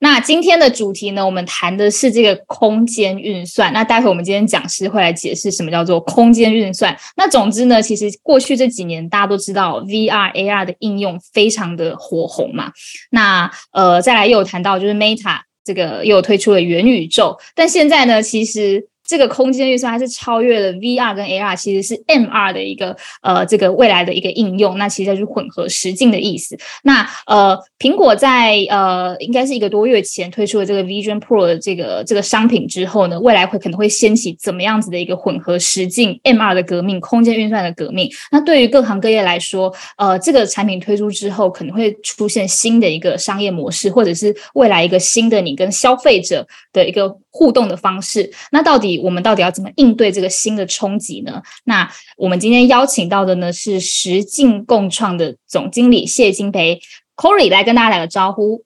[0.00, 3.72] 那今天的主题呢，我们谈的是这个空间运算。
[3.72, 6.96] 那待会我们今天讲师会来解释什么叫做空间运算。
[7.16, 12.70] 那总之呢，其实过去这几年大家都知道 VR、AR 的应用非常的火红嘛。
[13.10, 18.88] 那呃，再来又有谈到就是 Meta 这个又推出了元宇宙，但现在呢，其实。
[19.08, 24.76] 这个空间运算还是超越了 VR 跟 AR，其实是 MR 的一个呃这个未来的一个应用。
[24.76, 26.58] 那其实就是混合实境的意思。
[26.82, 38.10] 那呃，苹果在呃应该是一个多月前推出了这个 Vision Pro 的这个这个商品之后呢，未来会可能会掀起怎么样子的一个混合实境 MR 的革命，空间运算的革命。
[38.30, 48.30] 那对于各行各业来说，呃，这个产品推出之后，可能会出现新的一个商业模式，或者是未来一个新的你跟消费者的一个互动的方式。
[48.52, 48.97] 那到底？
[49.00, 51.42] 我们到底要怎么应对这个新的冲击呢？
[51.64, 56.80] 那我们今天邀请到的呢是实境共创的总经理谢金培
[57.16, 58.64] Corey 来跟大家打个招呼。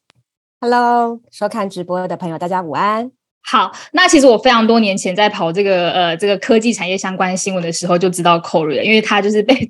[0.60, 3.12] Hello，收看直播的朋友，大家午安。
[3.44, 9.68] 好，那其实我非常多年前在跑这个呃这个科技产业相关新闻的时候就知道 Corey 了，因为他就是被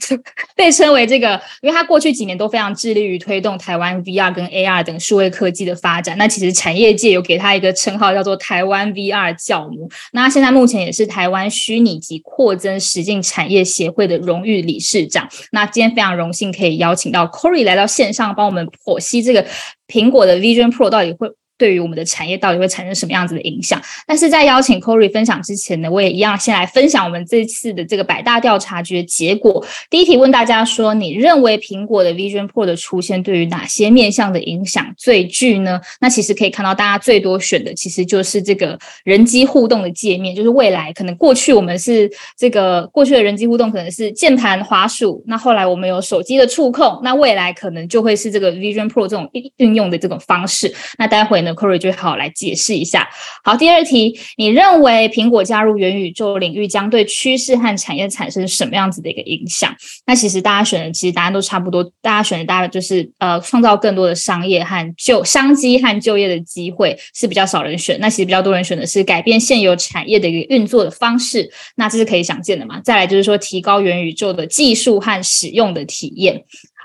[0.55, 6.17] 被称为这个，因为他过去几年都非常致力于推动台湾 VR 跟 AR 等数位科技的发展。
[6.19, 9.91] 那其实产业界有给他一个称号叫做台湾 VR 教母。
[10.13, 15.29] 那现在目前也是台湾虚拟及扩增实境产业协会的荣誉理事长。
[15.51, 19.45] 那今天非常荣幸可以邀请到 Corey 来到线上，帮我们剖析这个
[19.89, 21.29] 苹果的 Vision Pro 到底会。
[21.63, 23.81] 对于我们的产业到底会产生什么样子的影响？
[24.05, 29.65] 但是在邀请 Corey 分享之前呢，我也一样先来分享我们这次的这个百大调查局的结果。
[29.89, 35.81] 第一题问大家说，你认为苹果的 Vision Pro 的出现对于哪些面向的影响最巨呢？
[36.01, 50.75] 那其实可以看到，大家最多选的其实就是这个人机互动的界面，就是未来可能过去我们是这个过去的人机互动可能是键盘、滑鼠，那后来我们有手机的触控，那未来可能就会是这个 Vision Pro 这种运用的这种方式。
[50.99, 53.09] 那待会呢？Corey 就好来解释一下。
[53.45, 59.75] 好，第二题，你认为苹果加入元宇宙领域将对趋势和产业产生什么样子的一个影响？
[60.07, 67.99] 那其实大家选的其实答案都差不多，大家选的大概就是呃，创造更多的商业和就商机和就业的机会是比较少人选。
[68.01, 71.51] 那其实比较多人选的是改变现有产业的一个运作的方式。
[71.77, 72.81] 那这是可以想见的嘛？
[72.81, 76.45] 再来就是说提高元宇宙的技术和使用的体验。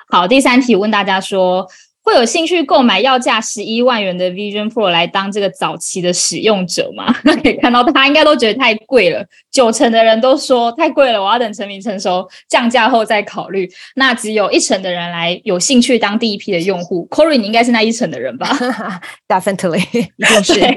[0.09, 1.67] 好，第三题问大家说。
[2.07, 7.13] 会有兴趣购买要价十一万元的 Vision Pro 来当这个早期的使用者吗？
[7.25, 13.69] 那可以看到，大家应该都觉得太贵了，九成的人都说太贵了，我要等成名成熟降价后再考虑。
[13.95, 17.05] 那只有一成的人来有兴趣当第一批的用户。
[17.11, 18.57] Corey，你应该是那一成的人吧？
[19.27, 19.83] Definitely，
[20.15, 20.53] 一定是。
[20.53, 20.71] 对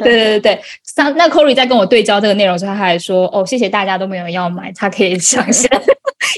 [0.00, 0.60] 对对对，
[0.98, 5.70] 那那 Corey 在跟我对焦这个内容时，他还说：“哦，谢谢大家都没有要买，他可以想象，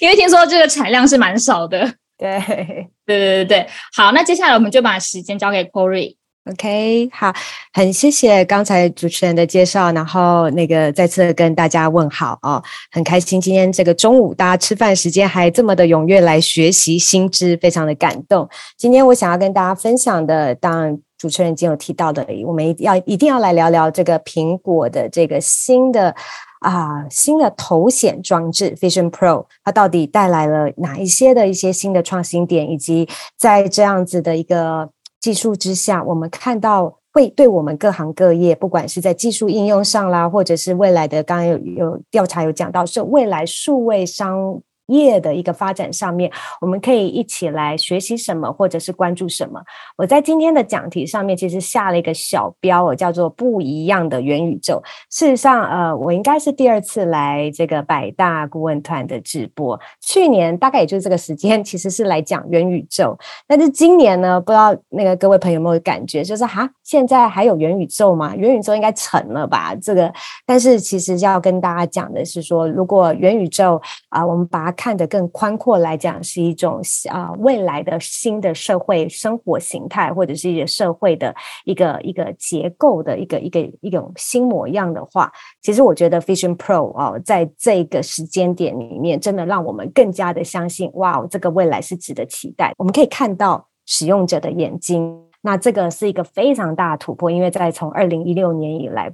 [0.00, 2.38] 因为听说这个产量是蛮少的。”对
[3.06, 6.16] 对对对对，好，那接下来我们就把时间交给 Corey。
[6.50, 7.30] OK，好，
[7.74, 18.48] 很谢谢刚才主持人的介绍，然后那个再次跟大家问好哦，很开心今天这个中午大家吃饭时间还这么的踊跃来学习新知，非常的感动。
[18.78, 26.16] 今天我想要跟大家分享的，当然主持人已经有提到的，我们要一定要来聊聊这个苹果的这个新的。
[26.60, 44.60] 啊，新的头显装置，Fision Pro，它到底带来了哪一些的一些新的创新点，以及在这样子的一个技术之下，我们看到会对我们各行各业，不管是在技术应用上啦，或者是未来的，刚刚有有调查有讲到，是未来数位商。
[44.88, 49.60] 业的一个发展上面，我们可以一起来学习什么，或者是关注什么。
[49.96, 54.82] 我在今天的讲题上面其实下了一个小标，我叫做“不一样的元宇宙”。
[55.10, 59.78] 事实上，呃，我应该是第二次来这个百大顾问团的直播。
[60.00, 63.16] 去年大概也就是这个时间， 其实是来讲元宇宙。
[63.46, 68.34] 但是今年呢，不知道那个各位朋友有没有感觉，就是哈，现在还有元宇宙吗？
[68.34, 69.74] 元宇宙应该成了吧？
[69.74, 70.12] 这个，
[70.46, 76.80] 但是其实要跟大家讲的是说，如果元宇宙啊，我们把它看得更宽阔来讲，是一种
[77.10, 81.34] 啊未来的新的社会生活形态，或者是一个社会的
[81.64, 92.72] 一个一个结构的一个一个一种新模样的话，其实我觉得 Vision Pro 哦，在这个时间点里面，真的让我们更加的相信，哇，这个未来是值得期待。
[92.78, 99.12] 我们可以看到使用者的眼睛，那这个是一个非常大的突破，因为在从二零一六年以来。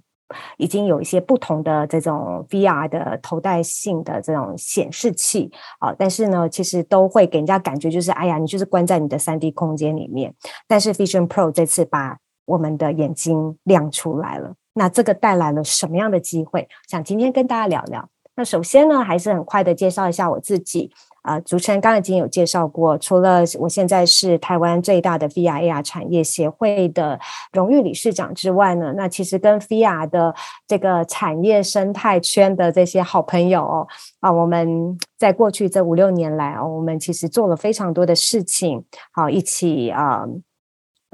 [0.56, 10.35] 已经有一些不同的这种 VR 的头戴性的这种显示器啊，但是呢，其实都会给人家感觉就是，哎呀，你就是关在你的三 D 空间里面。
[10.67, 16.69] 但是 Vision Pro 这次把我们的眼睛亮出来了，那这个带来了什么样的机会？
[16.88, 18.09] 想今天跟大家聊聊。
[18.37, 20.91] 那首先呢，还是很快的介绍一下我自己。
[21.25, 27.19] 啊，主持人刚刚已经有介绍过，除了我现在是台湾最大的 VR AR 产业协会的
[27.53, 30.35] 荣誉理事长之外呢，那其实跟 VR 的
[30.67, 33.88] 这个产业生态圈的这些好朋友
[34.21, 40.25] 啊，我们在过去这五六年来哦，我们其实做了非常多的事情，好一起啊。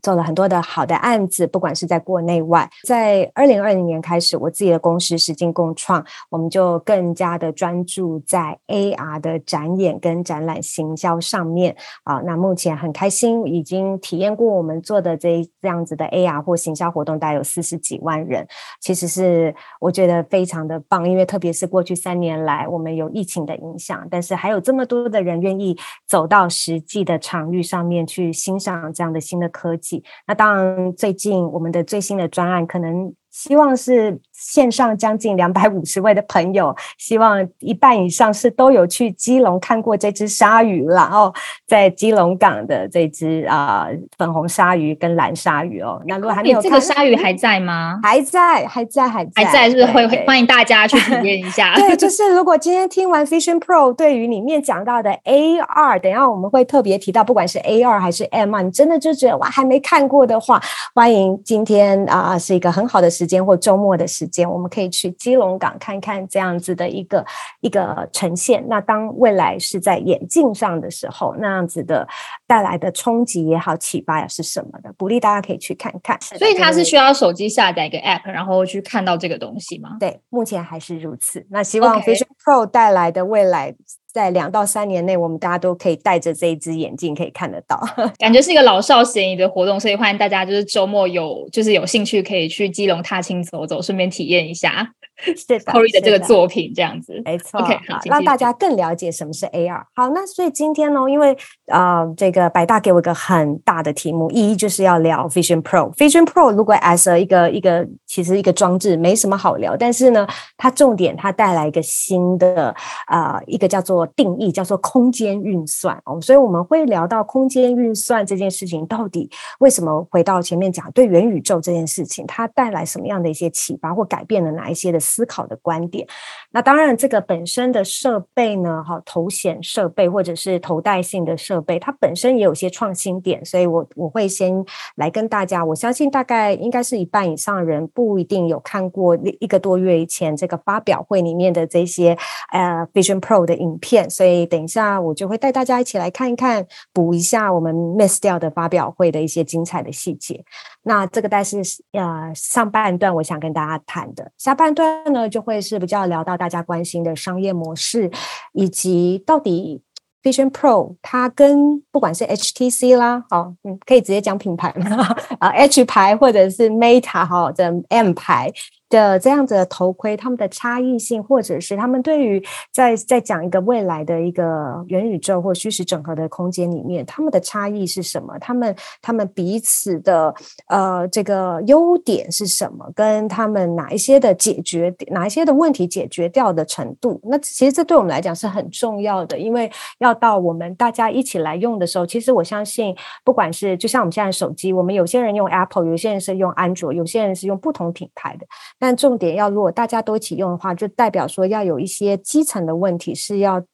[0.03, 12.21] 做了很多的好的案子，不管是在国内外，在二零二零年开始，我自己的公司实境共创，我们就更加的专注在 AR 的展演跟展览行销上面啊。
[12.25, 18.47] 那目前很开心，已经体验过我们做的这这样子的 AR 或行销活动，大概有四十几万人，
[18.81, 25.77] 其实是我觉得非常的棒，因为特别是过去三年来，我们有疫情的影响，但是还有这么多的人愿意
[26.07, 29.90] 走到实际的场域上面去欣赏这样的新的科技。
[30.27, 33.15] 那当然，最近我们的最新的专案可能。
[33.31, 41.33] 希望是线上将近两百五十位的朋友，希望一半以上是都有去基隆看过这只鲨鱼然后，
[41.67, 46.01] 在基隆港的这只啊粉红鲨鱼跟蓝鲨鱼哦。
[46.07, 48.01] 那如果还没有，这个鲨鱼还在吗？
[48.03, 51.75] 还在，还在，还在，还在，是不是会欢迎大家去体验一下？
[51.77, 60.59] 对，就是如果今天听完 Vision Pro，对于里面讲到的 AR，等下我们会特别提到，不管是 AR 还是 MR，你真的就觉得哇还没看过的话，
[60.95, 63.11] 欢迎今天啊是一个很好的。
[63.11, 67.27] 时间或周末的时间，我们可以去基隆港看看这样子的一个
[67.61, 68.65] 一个呈现。
[68.69, 72.07] 那当未来是在眼镜上的时候，那样子的
[72.47, 74.93] 带来的冲击也好，启发呀是什么的？
[74.95, 76.19] 鼓励大家可以去看看。
[76.21, 79.97] 所以它是需要手机下载一个 App，然后去看到这个东西吗？
[79.99, 81.45] 对，目前还是如此。
[81.51, 83.75] 那希望 Vision Pro 带来的未来。
[84.13, 87.81] 在两到三年内，我们大家都可以戴着这一只眼镜，可以看得到，
[88.19, 94.93] 感觉是一个老少咸宜的活动，所以欢迎大家就是周末有就是有兴趣可以去基隆踏青走走，顺便体验一下。
[95.37, 97.61] 是的，Corey 的这个作品这样子，没错。
[97.61, 99.85] OK，好，让大家更了解什么是 AR。
[99.95, 101.37] 好，那所以今天呢，因为
[101.67, 105.93] 呃，这个百大给我一个很大的题目，一就是要聊 Vision Pro。
[105.95, 110.27] Vision Pro 如果 as 一个一个其实一个装置没什么好聊，但是呢，
[110.57, 112.75] 它重点它带来一个新的
[113.07, 116.19] 啊一个叫做定义，叫做空间运算哦。
[116.21, 119.29] 所以我们会聊到空间运算这件事情，到底
[119.59, 124.99] 为什么回到前面讲对元宇宙这件事情，它带来什么样的一些启发或改变了哪一些的。
[125.11, 126.07] 思考的观点，
[126.53, 134.65] 那当然，这个本身的设备呢，哈，头显设备或者是头戴性的设备，它本身也有些创新点，所以我我会先
[134.95, 142.17] 来跟大家，我相信大概应该是一半以上人不一定有看过一个多月以前这个发表会里面的这些
[142.53, 150.45] 呃 Vision Pro 的影片，所以等一下我就会带大家一起来看一看，补一下我们 miss 掉的发表会的一些精彩的细节。
[150.83, 151.59] 那这个但是
[151.93, 158.11] 呃上半段我想跟大家谈的，下半段呢就会是比较聊到大家关心的商业模式，
[158.53, 159.83] 以及到底
[160.23, 165.07] Vision Pro 它跟不管是 HTC 啦，好，嗯，可以直接讲品牌嘛，
[165.39, 168.53] 啊 H 牌或者是 Meta 哈的 M 牌。
[168.91, 178.37] 的这样子的头盔，他们的差异性，或者是他们对于在在讲一个未来的一个元宇宙或虚实整合的空间里面，他们的差异是什么？
[178.41, 180.35] 他们他们彼此的
[180.67, 182.91] 呃这个优点是什么？
[182.95, 187.21] 跟他们哪一些的解决哪一些的问题解决掉的程度？
[187.23, 198.47] 那其实这对我们来讲是很重要的，因为要到我们大家一起来用的时候，其实我相信，不管是就像我们现在手机，我们有些人用 Apple，有些人是用安卓，有些人是用不同品牌的。
[198.81, 203.65] 但重点要，如果大家都一起用的话，就代表说要有一些基层的问题是要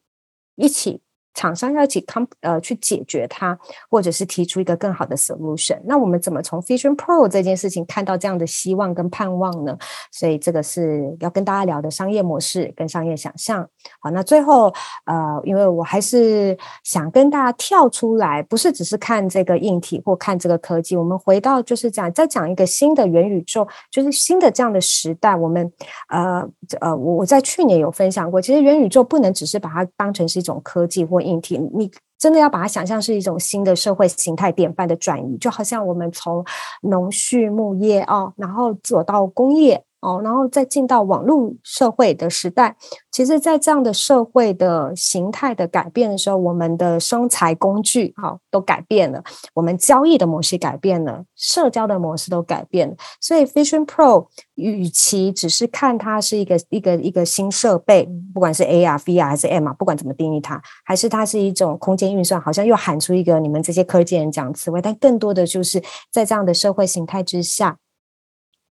[0.55, 1.01] 一起。
[1.37, 3.55] 厂商要一起 com 呃去解决它，
[3.91, 5.79] 或者是提出一个更好的 solution。
[5.85, 9.77] 那我们怎么从 Vision Pro 这件事情看到这样的希望跟盼望呢？
[10.11, 13.67] 所以这个是要跟大家聊的商业模式跟商业想象。
[13.99, 14.73] 好，那最后
[15.05, 25.35] 呃，因为我还是想跟大家跳出来，不是只是看这个硬体或看这个科技，我们回到就是讲再讲一个新的元宇宙，就是新的这样的时代。
[25.35, 25.71] 我们
[26.09, 26.43] 呃
[26.79, 36.43] 呃，我我在去年有分享过，其实元宇宙不能只是把它当成是一种科技或硬体，你真的要把它想象是一种新的社会形态典范的转移，就好像我们从
[36.81, 42.75] 农畜牧业哦，然后走到工业，哦，然后再进到网络社会的时代，
[43.11, 49.23] 其实，在这样的社会的形态的改变的时候，我们的生财工具哈都改变了，
[49.55, 52.95] 我们交易的模式改变了，社交的模式都改变了。
[53.19, 67.77] 所以，Vision Pro 与其只是看它是一个一个一个新设备，不管是 AR、VR 还是 M 不管怎么定义它，还是它是一种空间运算，好像又喊出一个你们这些科技人讲词汇，但更多的就是在这样的社会形态之下。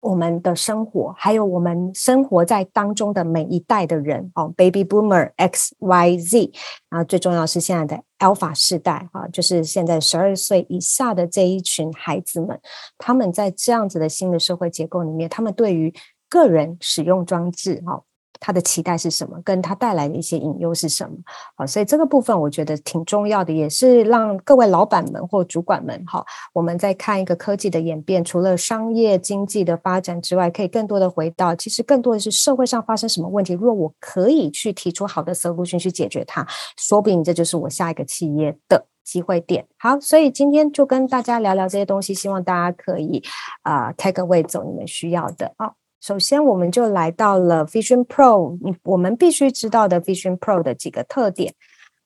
[0.05, 6.53] 我们的生活，还有我们生活在当中的每一代的人哦，Baby Boomer X Y Z，
[6.91, 12.61] 啊，最重要是现在的 Alpha 世代啊，就是现在十二岁以下的这一群孩子们，
[12.99, 15.93] 他们在这样子的新的社会结构里面，他们对于
[16.29, 18.03] 个人使用装置哈。
[18.41, 19.41] 他的期待是什么？
[19.45, 21.17] 跟他带来的一些隐忧是什么？
[21.57, 33.55] 好，所以这个部分我觉得挺重要的，也是让各位老板们或主管们哈，我们在看一个科技的演变，除了商业经济的发展之外，可以更多的回到，其实更多的是社会上发生什么问题。
[33.55, 39.67] 如果我可以去提出好的 solution 去解决它，说不定这就是我下一个企业的机会点。
[39.79, 43.23] 好，所以今天就跟大家聊聊这些东西，希望大家可以
[43.63, 45.73] 啊 take away 走你们需要的啊。
[46.05, 51.55] 首先，我们就来到了 Vision Pro，你我们必须知道的 Vision Pro 的几个特点。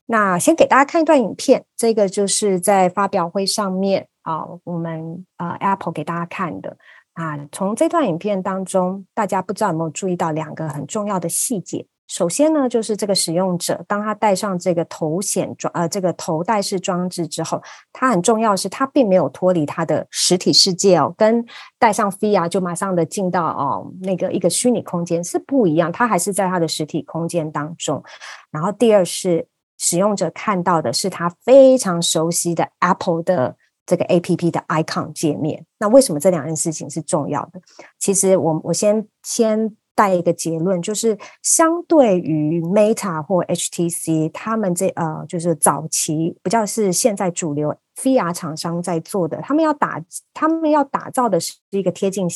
[0.07, 6.77] 那先给大家看一段影片，这个就是在发表会上面啊，我们呃 Apple 给大家看的
[7.15, 7.37] 啊。
[7.51, 11.85] 从这段影片当中，大家不知道有没有注意到两个很重要的细节。
[12.09, 17.63] 首先呢，就是这个使用者，当他戴上这个头显装呃这个头戴式装置之后，
[17.93, 21.45] 它很重要的是，它并没有脱离它的实体世界哦，跟
[21.79, 28.03] 戴上 VR 就马上的进到哦那个一个虚拟空间是不一样，它还是在它的实体空间当中。
[28.51, 29.47] 然后第二是
[29.77, 35.67] 使用者看到的是他非常熟悉的 Apple 的这个 APP 的 icon 界面。
[35.79, 37.61] 那为什么这两件事情是重要的？
[37.99, 39.77] 其实我我先先。
[39.99, 50.01] 带一个结论，就是相对于 Meta 或 HTC，他们这呃，就是早期比较是现在主流 VR 厂商在做的，他们要打，
[50.33, 52.29] 他们要打造的是一个贴近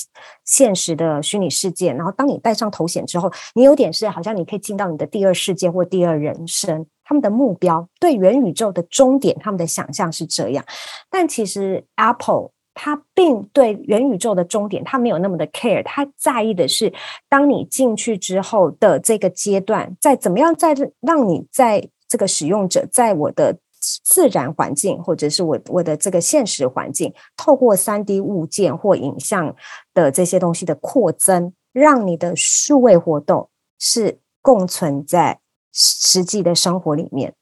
[0.44, 1.92] 现实的虚拟世界。
[1.92, 6.84] 然后，当你戴上头显之后，你有点是好像你可以进到你的第二世界或第二人生。
[7.04, 10.64] 他们的目标对元宇宙的终点，他们的想象是这样，
[11.08, 12.50] 但其实 Apple。
[12.74, 16.92] 他并对元宇宙的终点，他没有那么的 care，他在意的是，
[17.28, 23.58] 当你进去之后的这个阶段，在怎么样在让你在这个使用者，在我的
[24.04, 29.54] 自然环境或者是我我的这个现实环境，透过三 D 物件或影像
[29.92, 35.40] 的这些东西的扩增，让你的数位活动是共存在
[35.72, 37.34] 实际的生活里面。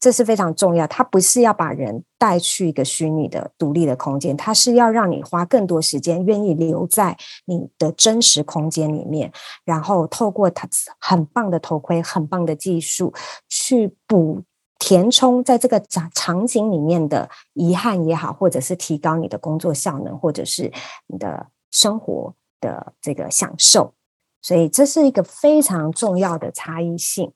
[0.00, 7.14] 这是非常重要，它不是要把人带去一个虚拟的独立的空间，它是要让你花更多时间，愿意留在
[7.44, 9.30] 你的真实空间里面，
[9.62, 10.66] 然后透过它
[10.98, 13.12] 很棒的头盔、很棒的技术
[13.50, 14.42] 去补
[14.78, 20.72] 填充在这个场场景里面的遗憾也好，或者是提高你的工作效能，或者是
[21.08, 23.92] 你的生活的这个享受，
[24.40, 27.30] 所以这是一个非常重要的差异性。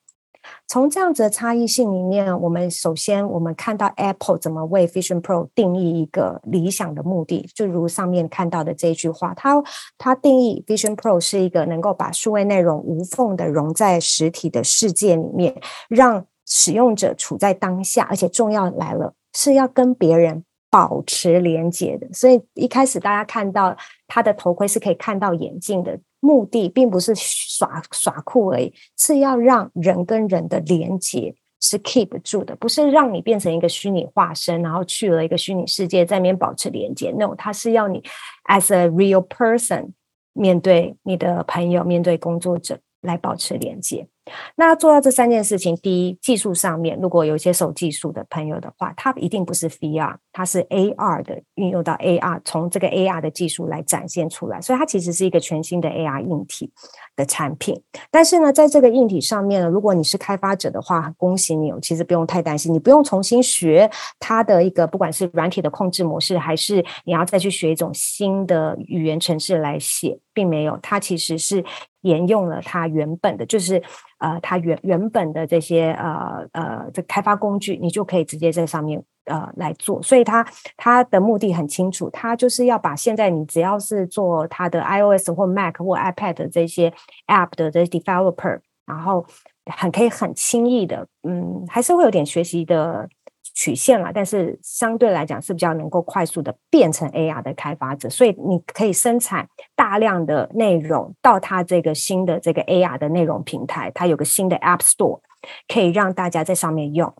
[0.66, 9.62] 从这样子的差异性里面，我们首先我们看到 Apple 怎么为 Vision Pro 定义一个理想的目的，就如上面看到的这一句话，它
[9.98, 15.54] 它定义 Vision Pro 是一个能够把数位内容无缝的融在实体的世界里面，
[15.88, 22.06] 让使用者处在当下，而且重要来了，是要跟别人保持连接的。
[22.12, 25.98] 所以一开始大家看到它的头盔是可以看到眼镜的。
[26.24, 37.10] 目的并不是耍耍酷而已，是要让人跟人的连接是 keep 住的，不是让你变成一个虚拟化身，然后去了一个虚拟世界在那边保持连接。
[37.10, 38.02] No，它是要你
[38.48, 39.90] as a real person
[40.32, 44.08] 面对你的朋友，面对工作者来保持连接。
[44.56, 56.72] 那做到这三件事情，第一，技术上面，如果有一些手技术的朋友的话，它一定不是 VR，它是 AR 的运用到 AR，从这个 AR 的技术来展现出来，所以它其实是一个全新的 AR 硬体
[57.14, 57.78] 的产品。
[58.10, 71.62] 但是呢，在这个硬体上面呢，如果你是开发者的话，恭喜你，其实不用太担心，你不用重新学它的一个不管是软体的控制模式，还是你要再去学一种新的语言程式来写，并没有，它其实是
[72.00, 73.82] 沿用了它原本的，就是。
[74.18, 86.92] 呃，它原原本的这些呃呃这开发工具，你就可以直接在上面呃来做，所以它它的目的很清楚，它就是要把现在你只要是做它的 iOS 或 Mac 或 iPad 这些
[87.26, 89.24] App 的这些 developer，然后
[89.66, 93.08] 很可以很轻易的，嗯，还是会有点学习的
[93.54, 105.20] 曲线了，但是相对来讲是比较能够快速的变成 AR 的开发者，所以你可以生产大量的内容到它这个新的这个 AR 的内容平台，它有个新的 App Store，
[105.68, 107.14] 可以让大家在上面用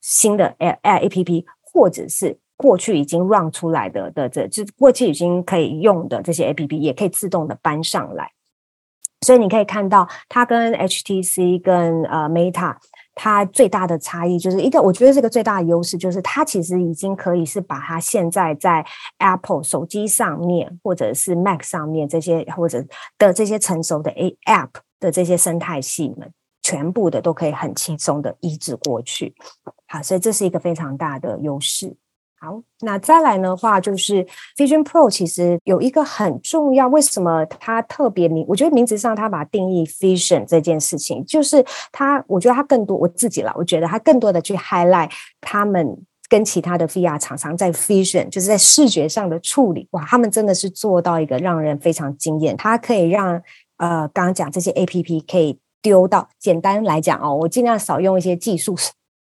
[0.00, 8.32] 新的 A A P P，或者是过去已经 run 出来的的这，就过去已经可以用的这些 A P P，也可以自动的搬上来。
[9.20, 12.76] 所以你可以看到，它跟 HTC 跟呃 Meta。
[13.14, 18.84] 它最大的差异就是一个，我觉得这个最大的优势就是它其实已经可以是把它现在在
[19.18, 22.84] Apple 手机上面或者是 Mac 上面这些或者
[23.18, 29.34] 的这些成熟的 A App 的这些生态系们，全部的都可以很轻松的移植过去。
[29.86, 31.96] 好，所以这是一个非常大的优势。
[32.42, 38.46] 好，那再来的话，就是 Vision Pro 其实有一个很重要，为什么它特别名？
[38.48, 45.10] 我觉得名字上它把它定义 Vision 这件事情，就是它，我觉得它更多我自己了，我觉得它更多的去 highlight
[45.42, 45.94] 他们
[46.30, 52.56] 跟其他的 VR 厂商在 Vision，就是在视觉上的处理，哇，他们真的是做到一个让人非常惊艳。
[52.56, 53.34] 它可以让
[53.76, 58.74] 呃，刚刚讲这些 APP 可以丢到，简单来讲哦，我尽量少用一些技术。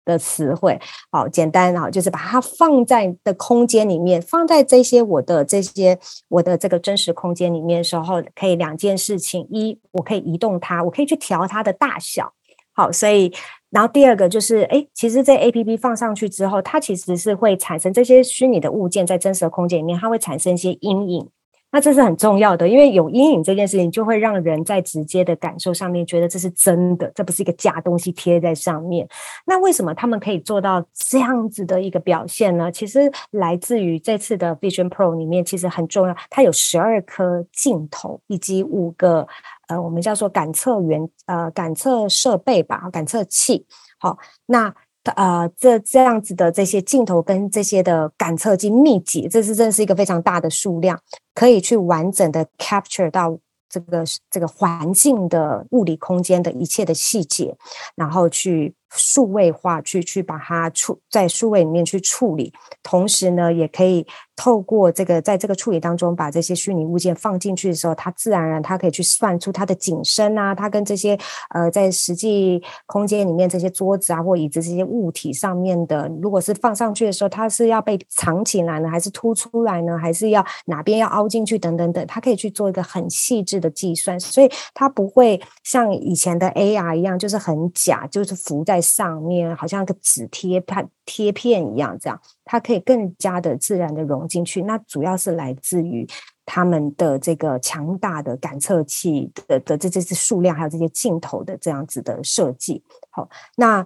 [0.10, 0.80] 的词汇，
[1.12, 5.98] 好简单啊，就是把它放在的空间里面，放在这些我的这些
[6.28, 12.34] 我的这个真实空间里面的时候，可以两件事情：一，我可以移动它，我可以去调它的大小。
[12.74, 13.32] 好，所以
[13.70, 21.30] 然后第二个就是，哎，其实这 A P P 放上去之后，它其实是会产生这些虚拟的物件在真实的空间里面，它会产生一些阴影。
[21.72, 29.08] 那这是很重要的，因为有阴影这件事情，就会让人在直接的感受上面觉得这是真的，这不是一个假东西贴在上面。
[29.46, 32.72] 那为什么他们可以做到这样子的一个表现呢？
[32.72, 39.28] 其实来自于这次的 Vision Pro 里面，其实很重要，它有十二颗镜头以及五个
[39.68, 43.66] 呃，我们叫做感测源呃感测设备吧，感测器。
[44.00, 44.74] 好，那。
[45.16, 51.00] 呃，这这样子的这些镜头跟这些的感测机密集，这是真是一个非常大的数量，
[51.34, 53.38] 可以去完整的 capture 到
[53.70, 57.56] 这个这个环境的物理空间的一切的细节，
[57.96, 58.76] 然后去。
[58.92, 64.06] 数位化去去把它处在数位里面去处理，同时呢，也可以
[64.36, 71.18] 透过这个在这个处理当中，把这些虚拟物件放进去的时候，它自然而然它可以去算出它的景深啊，它跟这些
[71.50, 88.79] 呃在实际空间里面这些桌子啊或椅子这些物体上面的，如果是放上去的时候，它是要被藏起来呢，还是凸出来呢，还是要哪边要凹进去等等等，它可以去做一个很细致的计算，所以它不会像以前的 AR 一样，就是很假，就是浮在。
[88.82, 94.62] 上面好像个纸贴片贴片一样，这样它可以更加的自然的融进去。
[94.64, 96.08] 那主要是来自于
[96.46, 102.84] 他们的这个强大的感测器的的这这些数量，还有这些镜头的这样子的设计。
[103.10, 103.86] 好，那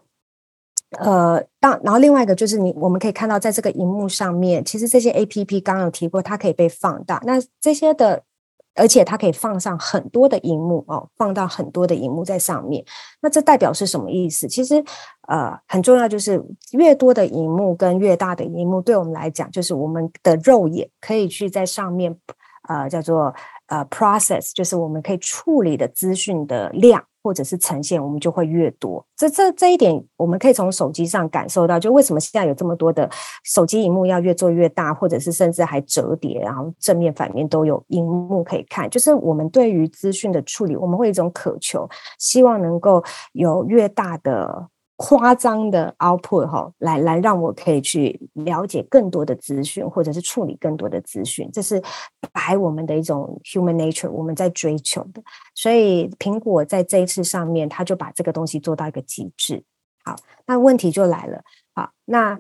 [1.00, 7.22] 呃，当然后另外一个就是你我们可以看到，在这个荧幕上面，其实这些 A P P 刚刚有提过，它可以被放大。
[7.26, 8.24] 那这些的。
[8.76, 12.84] 而且它可以放上很多的荧幕哦，放到很多的荧幕在上面。
[13.22, 14.48] 那这代表是什么意思？
[14.48, 14.84] 其实，
[15.28, 22.18] 呃，很重要就是越多的荧幕跟越大的荧幕，对我们来讲，就是我们的肉眼可以去在上面，
[22.68, 23.34] 呃，叫做
[23.68, 27.04] 呃 process，就是我们可以处理的资讯的量。
[27.24, 29.04] 或者是呈现，我们就会越多。
[29.16, 31.80] 这这这一点，我们可以从手机上感受到。
[31.80, 33.10] 就为什么现在有这么多的
[33.44, 38.90] 手机荧幕要越做越大，或者是甚至还折叠，然后正面反面都有荧幕可以看。
[38.90, 44.68] 就是我们对于资讯的处理，我们会一种渴求，希望能够有越大的。
[45.06, 51.84] 夸张的 output 哈，来来让我可以去了解更多的资讯，或者是处理更多的资讯，这是
[52.32, 55.22] 白我们的一种 human nature，我们在追求的。
[55.54, 59.62] 所以苹果在这一次上面，他就把这个东西做到一个极致。
[60.06, 61.44] 好，那问题就来了，
[61.76, 62.40] 好，那。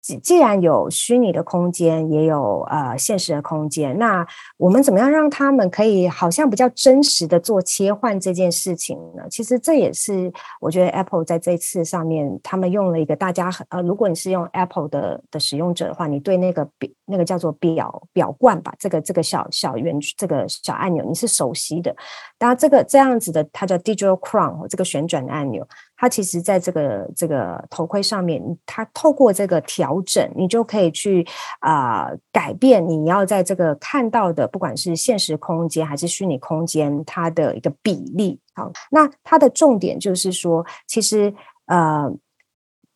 [0.00, 9.22] 既既然有虚拟的空间，也有呃现实的空间，那我们怎么样让他们可以好像比较真实的做切换这件事情呢？
[9.30, 21.94] 其实这也是我觉得 Apple 在这次上面，他们用了一个大家呃，如果你是用 Apple 的的使用者的话，你对那个表那个叫做表表冠吧，这个这个小小圆这个小按钮你是熟悉的。
[22.38, 25.66] 当然，这个这样子的它叫 Digital Crown 这个旋转的按钮。
[26.00, 31.26] 它其实在这个这个头盔上面，它透过这个调整，你就可以去
[31.58, 38.40] 啊改变你要在这个看到的，不管是现实空间还是虚拟空间，它的一个比例。
[38.54, 41.34] 好，那它的重点就是说，其实
[41.66, 42.10] 呃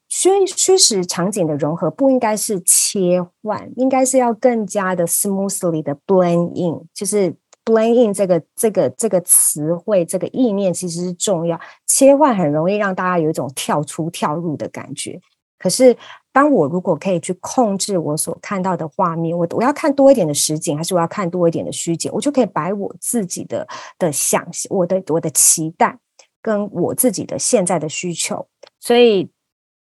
[0.09, 7.37] 虚虚实场景的融合不应该是切换，应该是要更加的 smoothly 的 blend in，就是。
[7.64, 11.59] Blend in 这个这个这个词汇，这个意念其实是重要。
[11.87, 15.20] 切换很容易让大家有一种跳出跳入的感觉。
[15.59, 15.96] 可是
[16.33, 23.66] 当我如果可以去控制我所看到的画面，我我要看多一点的实景，还是我要看多一点的虚景，我就可以把我自己的
[23.98, 25.98] 的想我的我的期待
[26.42, 28.46] 跟我自己的现在的需求，
[28.79, 29.31] 所以。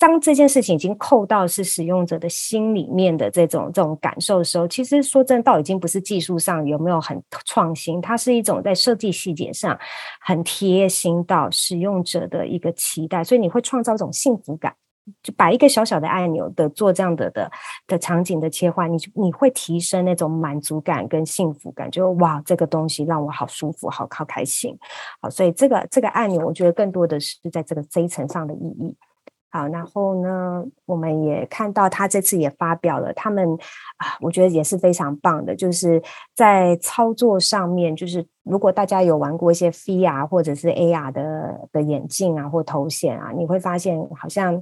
[0.03, 9.79] 当这件事情已经扣到是使用者的心里面的这种这种感受的时候，其实说真的，倒已经不是技术上有没有很创新，它是一种在设计细节上
[10.19, 14.75] 很贴心到使用者的一个期待，所以你会创造一种幸福感。
[15.21, 17.49] 就把一个小小的按钮的做这样的的
[17.87, 24.77] 的场景的切换，你你会提升那种满足感跟幸福感，就哇，这个东西让我好舒服，好好开心。
[25.21, 28.97] 好，所以这个这个按钮，我觉得更多的是在这个这一层上的意义。
[29.53, 33.47] 好，然后呢，我们也看到他这次也发表了，他们
[33.97, 36.01] 啊，我觉得也是非常棒的，就是
[36.33, 44.59] 在操作上面，就是如果大家有玩过一些 VR 或者是 AR 的的眼镜啊或头显啊，你会发现好像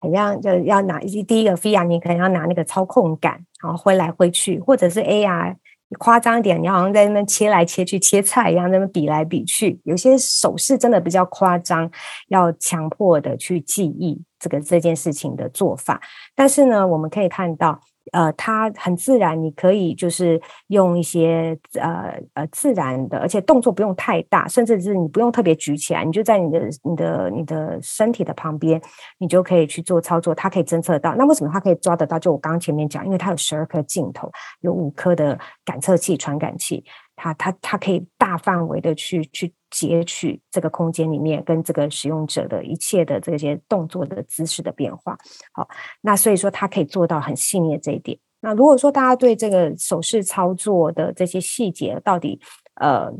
[0.00, 5.56] 好像就要拿第一个 VR，你可能要拿那个操控杆，然后挥来挥去，或者是 AR。
[5.98, 11.90] 夸张一点，你好像在那边切来切去切菜一样，那边比来比去，有些手势真的比较夸张，
[12.28, 16.00] 要强迫的去记忆这个这件事情的做法。
[16.34, 17.80] 但是呢，我们可以看到。
[18.12, 28.80] 呃，它很自然，你可以就是用一些呃呃自然的，而且动作不用太大，甚至是你不用特别举起来，你就在你的你的你的身体的旁边，
[29.18, 30.34] 你就可以去做操作。
[30.34, 32.18] 它可以侦测到，那为什么它可以抓得到？
[32.18, 36.84] 就我刚刚前面讲，因为它有十二颗镜头，有五颗的感测器、传感器。
[37.18, 45.18] 它它它可以大范围的去去截取这个空间里面跟这个使用者的一切的这些动作的姿势的变化，
[45.52, 45.68] 好，
[46.00, 48.18] 那所以说它可以做到很细腻的这一点。
[48.40, 52.40] 那如果说大家对这个手势操作的这些细节到底
[52.74, 53.12] 呃。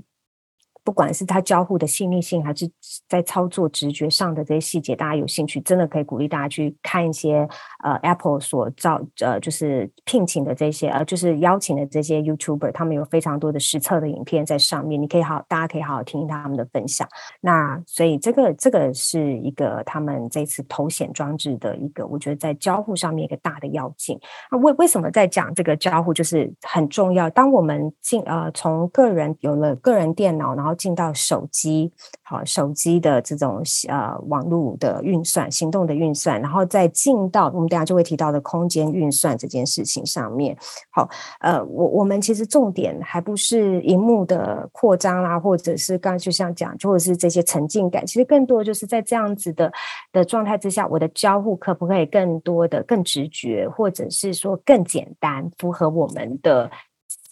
[0.84, 2.70] 不管是它交互的细腻性，还是
[3.08, 7.40] 在操作直觉上的这些细节，大家有兴趣，真的可以鼓励大家去看一些
[7.86, 17.06] 呃，Apple 所招呃，就是聘请的这些呃，就是邀请的这些 YouTuber，他们有非常多的实测的影片在上面，你可以好，大家可以好好听听他们的分享。
[17.40, 24.18] 那所以这个这个是一个他们这次头显装置的一个，我觉得在交互上面一个大的要件。
[24.50, 27.30] 那为为什么在讲这个交互就是很重要？
[27.30, 31.92] 当我们进呃从个人有了个人电脑，然后进到手机，
[32.24, 40.56] 好，手机的这种呃网络的运算、行动的运算，然后再进到我们的家就会提到的空间运算这件事情上面。
[40.90, 41.08] 好，
[41.40, 49.72] 呃，我我们其实重点还不是荧幕的扩张啦，或者是刚刚就像讲，或者是这些沉浸感，其实更多就是在这样子的
[50.12, 56.70] 的状态之下，我的交互可不可以更多的、更直觉，或者是说更简单，符合我们的。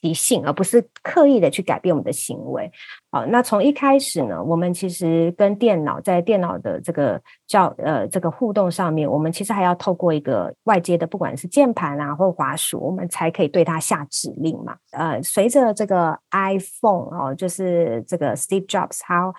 [0.05, 2.71] 习性，而不是刻意的去改变我们的行为。
[3.11, 14.77] 好，那从一开始呢，我们其实跟电脑在电脑的这个叫呃这个互动上面，我们其实还要透过一个外接的，不管是键盘啊或滑鼠，我们才可以对它下指令嘛。
[14.93, 19.33] 呃，随着这个 iPhone 哦，就是这个 Steve Jobs 他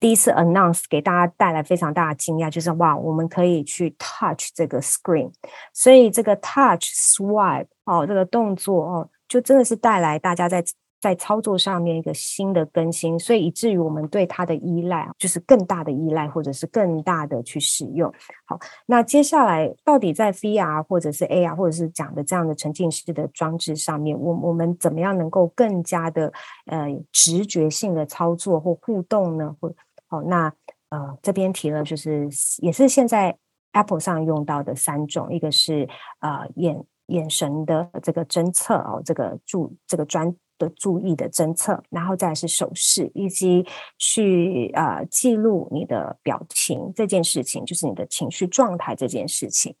[0.00, 5.32] 第一次 announce 给大家带来非常大的惊讶，就是哇，我们可以去 touch 这个 screen，
[5.74, 9.08] 所以这个 touch swipe 哦，这个动作哦。
[9.28, 10.64] 就真的是带来大家在
[11.00, 18.12] 在操作上面一个新的更新，所以以至于我们对它的依赖就是更大的依赖，或者是更大的去使用。
[18.46, 26.32] 好，那接下来到底在 VR 或者是 AR 或者是讲的这样的沉浸式的装置上面，我我们怎么样能够更加的
[26.66, 29.54] 呃直觉性的操作或互动呢？
[29.60, 29.72] 或
[30.08, 30.52] 好，那
[30.88, 32.28] 呃这边提了就是
[32.60, 33.38] 也是现在
[33.70, 35.88] Apple 上用到的三种，一个是
[36.18, 36.84] 呃眼。
[37.08, 43.66] 眼神的这个侦测哦，这个注这个专的注意的侦测，然后再是手势，以及
[43.98, 49.76] 去呃记录你的表情这件事情，就是你的情绪状态这件事情。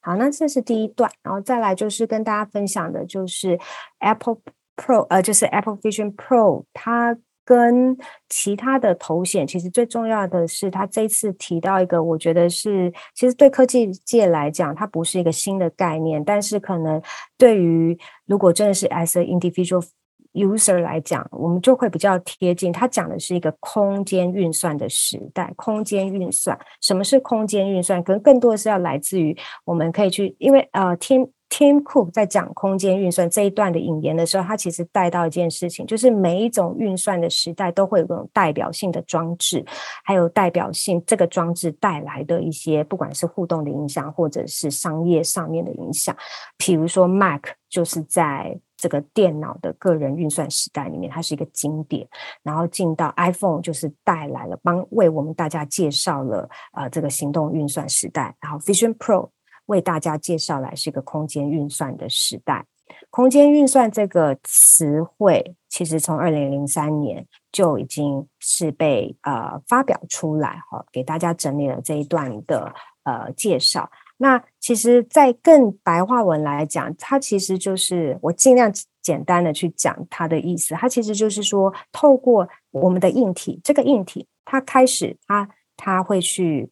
[0.00, 3.58] 好，那这是第一段，然后再来就是跟大家分享的，就是
[3.98, 4.38] Apple
[4.76, 7.18] Pro，呃，就是 Apple Vision Pro，它。
[7.44, 7.96] 跟
[8.28, 17.02] 其他的头衔，其实最重要的是，他这次提到一个，我觉得是，其实对科技界来讲，它不是一个新的概念，但是可能
[17.36, 19.84] 对于如果真的是 as a individual
[20.32, 22.72] user 来讲，我们就会比较贴近。
[22.72, 28.02] 他讲的是一个空间运算的时代，空间运算，什么是空间运算？
[28.02, 31.28] 可能更多的是要来自于我们可以去，因为呃，天。
[31.52, 39.62] Tim Cook 在讲空间运算这一段的引言的时候，他其实带到一件事情，就是每一种运算的时代都会有种代表性的装置，
[40.02, 46.16] 还有代表性这个装置带来的一些，不管是互动的影响，或者是商业上面的影响。
[46.56, 52.08] 比如说 Mac 就是在这个电脑的个人运算时代里面，它是一个经典。
[52.42, 58.34] 然后进到 iPhone，就是带来了帮为我们大家介绍了呃这个行动运算时代。
[58.40, 59.28] 然后 Vision Pro。
[59.66, 62.64] 为大家介绍来是一个空间运算的时代。
[63.10, 72.72] 空间运算这个词汇，其实从二零零三年就已经是被呃发表出来，哈，给大家整理了这一段的
[73.04, 73.90] 呃介绍。
[74.18, 80.74] 那其实，在更白话文来讲，它其实就是我尽量简单的去讲它的意思。
[80.74, 86.70] 它其实就是说，透过我们的硬体，这个硬体它开始，它它会去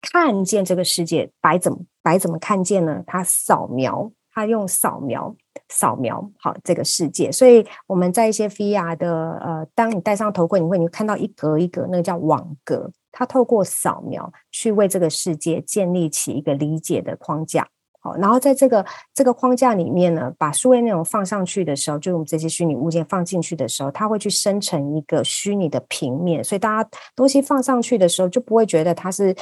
[0.00, 3.02] 看见这个世界，白怎么白怎么看见呢？
[3.06, 4.10] 它扫描。
[4.38, 5.34] 他用扫描
[5.70, 12.92] 扫描好这个世界，所以我们在一些 VR 的呃，当你戴上头盔，你会你会看到一格一格，那个叫网格。
[13.10, 17.66] 它透过扫描去为这个世界建立起一个理解的框架。
[17.98, 26.44] 好，然后在这个这个框架里面呢，把数位内容放上去的时候，就我们这些虚拟物件放进去的时候，它会去生成一个虚拟的平面。
[26.44, 29.34] 所以大家东西放上去的时候，就不会觉得它是。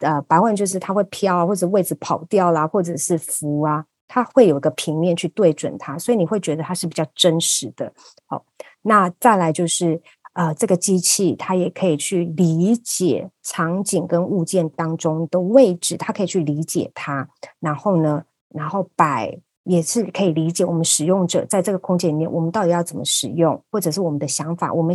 [0.00, 7.92] 呃，白问就是它会飘啊，或者位置跑掉啦，或者是浮啊，它会有个平面去对准它，所以你会觉得它是比较真实的。
[8.26, 8.44] 好，
[8.82, 10.00] 那再来就是
[10.34, 17.28] 呃，这个机器它也可以去理解场景跟物件当中的位置，它可以去理解它，
[17.60, 24.94] 然后呢，然后摆也是可以理解我们使用者在这个空间里面，我们到底要怎么使用，或者是我们的想法，我们。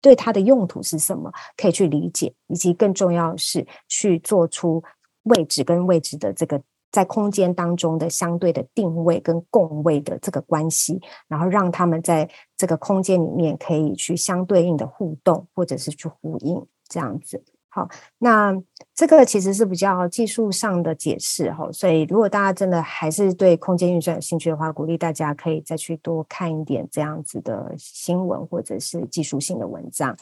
[0.00, 4.82] 对它的用途是什么，可以去理解，以及更重要是去做出
[5.24, 17.44] 位置跟位置的这个在空间当中的相对的定位跟共位的这个关系，然后让他们在这个空间里面可以去相对应的互动，或者是去呼应这样子。
[17.76, 17.86] 好，
[18.16, 18.56] 那
[18.94, 30.16] 这个其实是比较技术上的解释哈，所以如果大家真的还是对空间运算有兴趣的话，鼓励大家可以再去多看一点这样子的新闻或者是技术性的文章。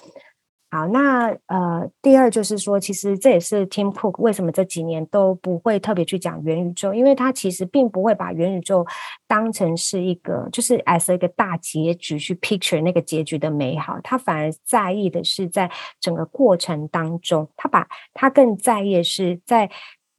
[0.75, 8.85] 好，那呃，第二就是说，其实这也是 Tim Cook 为什么这几年都不会特别去讲元宇宙，因为他其实并不会把元宇宙
[9.29, 19.71] 当成是一个就是 as 一个大结局去 picture 那个结局的美好，他反而在意的是在整个过程当中，他把他更在意的是在。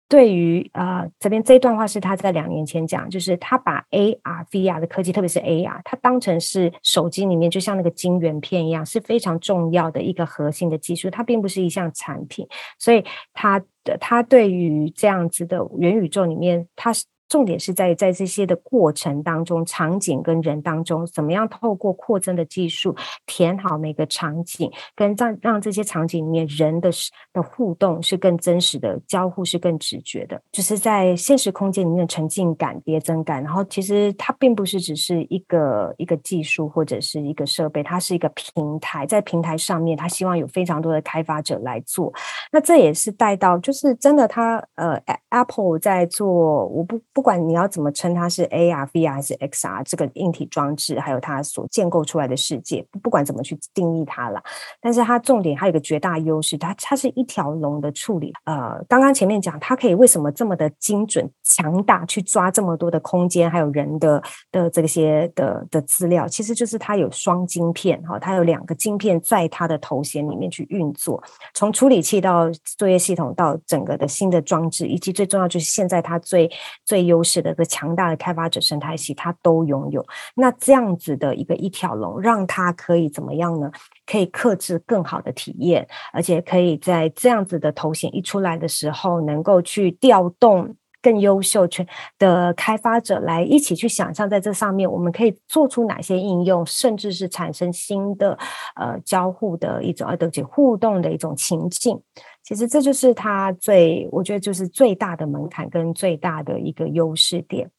[0.07, 11.09] 对于呃这边这一段话是他在两年前讲，就是他把 AR、VR 的科技，特别是 AR，他当成是手机里面就像那个晶圆片一样，是非常重要的一个核心的技术。
[11.09, 17.05] 它并不是一项产品，所以他的他对于这样子的元宇宙里面，他是。
[17.27, 26.91] 重点是在在这些的过程当中，场景跟人当中，怎么样透过扩增的技术填好每个场景，跟让让这些场景里面人的
[27.33, 33.43] 的互动是更真实的，交互是更直觉的，就是在现实空间里面的沉浸感、叠增感。
[33.43, 42.13] 然后其实它并不是只是一个一个技术或者是一个设备，它是一个平台，在平台上面，它希望有非常多的开发者来做。
[42.51, 47.01] 那这也是带到，就是真的，它呃，Apple 在做，我不。
[47.15, 54.43] 不管你要怎么称它是 AR、VR 还是 XR 这个硬体装置，还有它所建构出来的世界，不管怎么去定义它了，
[54.81, 58.33] 但是它重点还有个绝大优势，它它是一条龙的处理。
[58.43, 71.23] 呃，刚刚前面讲它可以为什么这么的精准、强大，去抓这么多的空间，还有人的的这些的的资料，其实就是它有双晶片哈，它有两个晶片在它的头衔里面去运作，
[71.53, 76.51] 从处理器到作业系统到整个的新的装置，以及最重要就是现在它最
[76.83, 80.05] 最优势的一、个强大的开发者生态系，它都拥有。
[80.35, 83.71] 那这样子的一个一条龙，让它可以怎么样呢？
[84.05, 91.85] 可以克制更好的体验，而且可以在这样子的头衔一出来的时候，能够去调动更优秀全
[92.17, 98.35] 的开发者来一起去想象，在这上面我们可以做出哪些应用，甚至是产生新的
[98.75, 102.01] 呃交互的一种，而且互动的一种情境。
[102.41, 107.69] 其实这就是它最，我觉得就是最大的门槛跟最大的一个优势点。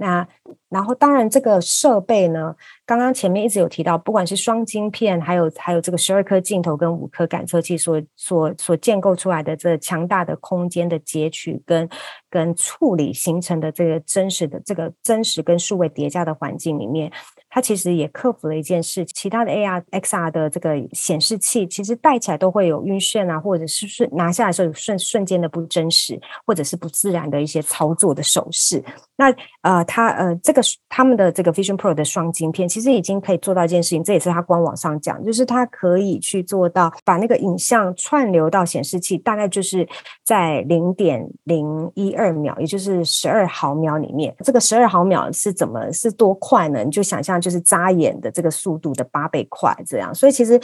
[0.00, 0.26] 那
[0.68, 2.54] 然后当然这个设备呢，
[2.86, 11.88] 刚刚前面一直有提到，不管是双晶片，还有还有这个十二颗镜头跟五颗感测器所所所建构出来的这强大的空间的截取跟
[12.30, 17.10] 跟处理形成的这个真实的这个真实跟数位叠加的环境里面。
[17.50, 28.84] 它其实也克服了一件事，其他的 AR、XR 的这个显示器，其实戴起来都会有晕眩啊，或者是瞬拿下来时候瞬瞬间的不真实，或者是不自然的一些操作的手势。
[29.16, 39.88] 那呃，它呃，这个他们的这个 Vision Pro 的双晶片，其实已经可以做到一件事情，这也是它官网上讲，就是它可以去做到把那个影像串流到显示器，大概就是
[40.22, 44.34] 在零点零一二秒，也就是十二毫秒里面。
[44.44, 46.84] 这个十二毫秒是怎么是多快呢？
[46.84, 47.37] 你就想象。
[47.40, 50.60] 就是扎眼的这个速度的八倍快，这样，所以其实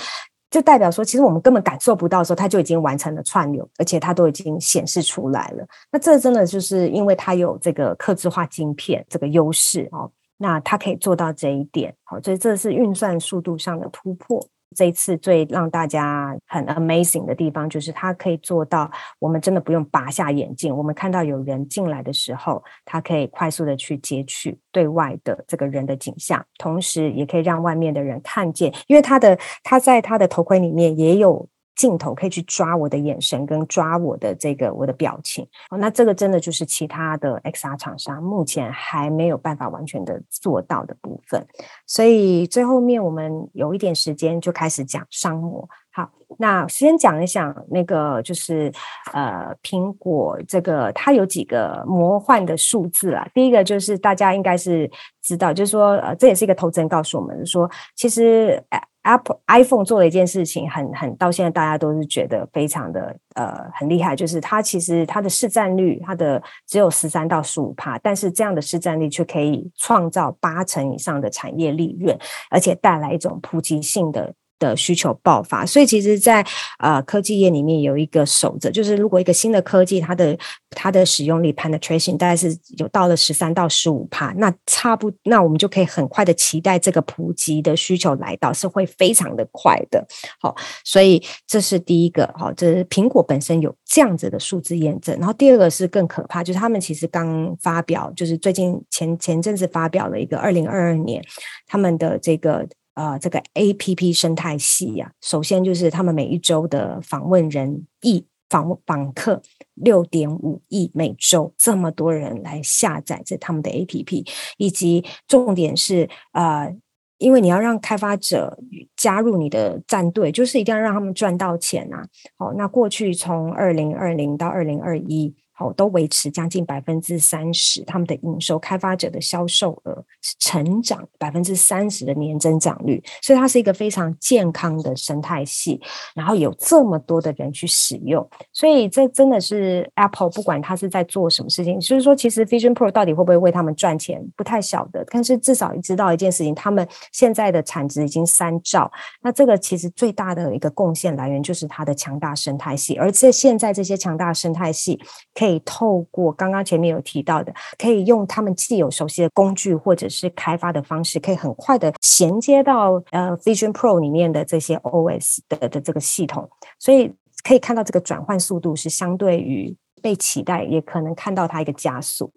[0.51, 5.67] 就代表说，其实我们根本感受不到的时候，它就已经完成了串流，而且它都已经显示出来了。
[5.91, 14.47] 那这真的就是因为它有这个刻字化晶片这个优势哦，那它可以做到这一点，好，所以这是运算速度上的突破。
[14.75, 31.49] 这一次最让大家很 amazing 的地方，就是它可以做到，我们真的不用拔下眼镜，我们看到有人进来的时候，它可以快速的去截取对外的这个人的景象，同时也可以让外面的人看见，因为它的它在它的头盔里面也有。
[31.75, 35.47] 镜头可以去抓我的眼神，跟抓我的这个我的表情。
[35.71, 41.47] 哦，那这个真的就是其他的 XR 厂商目前还没有办法完全的做到的部分。
[41.87, 45.69] 所以最后面我们有一点时间就开始讲商模。
[45.93, 48.73] 好，那先讲一讲那个就是
[49.13, 53.25] 呃苹果这个它有几个魔幻的数字啊。
[53.33, 54.91] 第一个就是大家应该是
[55.23, 58.61] 知道，就是说呃这也是一个投资人告诉我们说，其实
[59.05, 72.19] Apple iPhone 做了一件事情，很很到现在大家都是觉得非常的呃很厉害，就是它其实它的市占率它的只有十三到十五帕，但是这样的市占率却可以创造八成以上的产业利润，
[72.51, 74.35] 而且带来一种普及性的。
[74.59, 76.45] 的需求爆发，所以其实，在
[76.79, 80.37] 呃科技业里面有一个守则，就是如果一个新的科技，它的
[80.71, 90.07] 它的使用率 penetration 大概是有到了十三到十五帕，那差不，那我们就可以很快的期待这个普及的需求来到，是会非常的快的。
[90.41, 95.17] 好，所以这是第一个，好，这是苹果本身有这样子的数字验证。
[95.19, 101.23] 然后第二个是更可怕，就是他们其实刚发表，就是最近前前阵子发表了一个二零二二年
[101.67, 102.67] 他们的这个。
[102.95, 109.43] 呃，这个 A P P 生态系呀，首先就是他们每一周的访问人亿访访客
[109.75, 114.25] 六点五亿每周，这么多人来下载这他们的 A P P，
[114.59, 116.73] 以及重点是呃，
[117.19, 118.59] 因为你要让开发者
[118.97, 122.07] 加入你的战队，就是一定要让他们赚到钱啊。
[122.37, 125.35] 好，那过去从二零二零到二零二一。
[125.57, 135.81] 好，都维持将近百分之三十，他们的营收、开发者的销售额是成长百分之三十的年增长率，所以它是一个非常健康的生态系。
[136.13, 145.07] 然后有这么多的人去使用，所以这真的是 Apple 不管它是在做什么事情，就是说，其实 Vision Pro 到底会不会为他们赚钱，不太晓得。
[145.09, 148.91] 但是至少知道一件事情，他们现在的产值已经三兆，
[149.23, 155.01] 那这个其实最大的一个贡献来源就是它的强大生态系，而且现在这些强大生态系。
[155.45, 167.13] 可以透过刚刚前面有提到的，可以用他们既有熟悉的工具或者是开发的方式，可以很快的衔接到呃 Vision Pro 里面的这些 OS 的的这个系统，所以
[167.43, 172.33] 可以看到这个转换速度是相对于被期待，也可能看到它一个加速。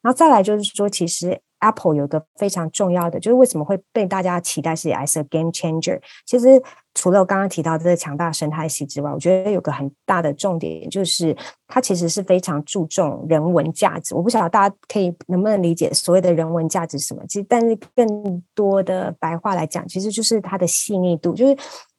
[0.00, 1.40] 然后再来就是说，其实。
[1.60, 6.00] Apple 有一个非常重要的，就是为什么会被大家期待是 as a game changer。
[6.24, 6.62] 其实
[6.98, 11.36] 除了我刚刚提到这个强大生态系之外，我觉得有个很大的重点，就是
[11.68, 14.16] 它其实是非常注重人文价值。
[14.16, 17.22] 我不晓得大家可以能不能理解所谓的人文价值什么？
[17.28, 21.34] 其实，但是更多的白话来讲，其实就是它的细腻度。
[21.34, 21.56] 就是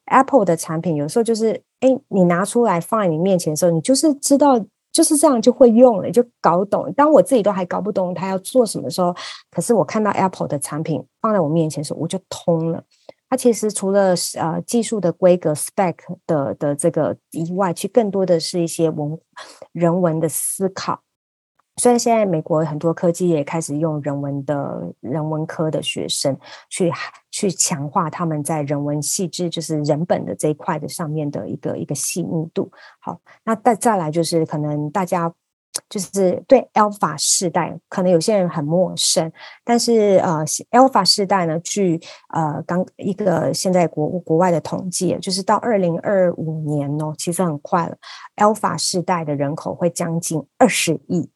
[0.08, 4.62] Apple 的产品有时候就是，哎，你拿出来放在你面前的时候，你就是知道。
[4.92, 6.92] 就是这样就会用了，就搞懂。
[6.94, 9.16] 当我自己都还搞不懂他要做什么的时候，
[9.52, 12.84] 可是我看到 Apple 的产品放在我面前的时候，我就通了。
[13.30, 19.20] 它其实除了呃技术的规格 spec 的的这个以外，其实更多的是一些文
[19.72, 21.04] 人文的思考。
[21.78, 26.38] 虽然现在美国很多科技也开始用人文的人文科的学生
[26.70, 26.92] 去
[27.32, 32.70] 去强化他们在人文细致，就是人本的这一块的上面的一个一个细腻度。
[33.00, 35.34] 好，那再再来就是可能大家
[35.90, 39.32] 就是对 Alpha 世代，可能有些人很陌生，
[39.64, 42.00] 但是呃，Alpha 世代呢，据
[42.34, 47.98] 呃刚一个现在国国外的统计，就是到二零二五年哦，其实很快了
[48.36, 51.30] ，Alpha 世代的人口会将近二十亿。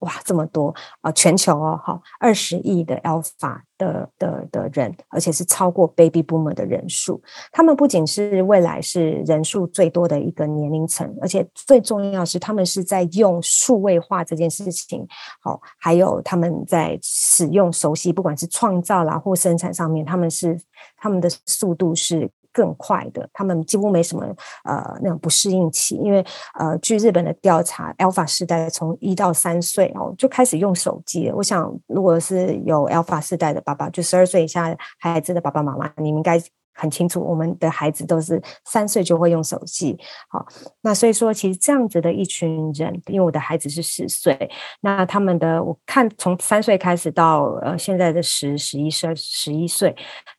[0.00, 1.12] 哇，这么多啊！
[1.12, 7.22] 全球哦，哈，二十亿的 Alpha 的的的人，而且是超过 Baby Boomer 的人数。
[7.52, 15.06] 他们不仅是未来是人数最多的一个年龄层，而且最重要是他们是在用数位化这件事情，
[15.42, 20.58] 好，还有他们在使用熟悉，不管是创造啦或生产上面，他们是
[20.96, 22.30] 他们的速度是。
[22.52, 24.24] 更快的，他们几乎没什么
[24.64, 26.24] 呃那种不适应期，因为
[26.58, 31.36] 呃，据日本的调查，Alpha 世代从一到三岁哦就开始用手机了。
[31.36, 36.40] 我想，如果是有 Alpha 世代的爸爸，就十二岁以下孩子的爸爸妈妈，你们该
[36.72, 39.98] 很清楚，我们的孩子都是三岁就会用手机。
[40.28, 40.46] 好，
[40.80, 49.94] 那所以说，其实这样子的一群人，因为我的孩子是十岁，那他们的我看从三岁开始到呃现在的十十一岁十一岁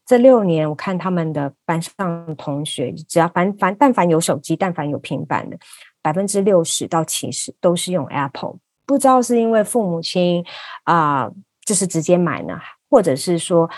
[0.06, 5.58] 这六年，我看他们的班上同学，只要凡凡但凡有手机，但凡有平板的，
[6.02, 8.56] 百分之六十到七十都是用 Apple。
[8.88, 10.44] 不知道是因为父母亲
[10.86, 11.30] 啊，
[11.66, 12.58] 就是直接买呢，
[12.90, 13.70] 或者是说。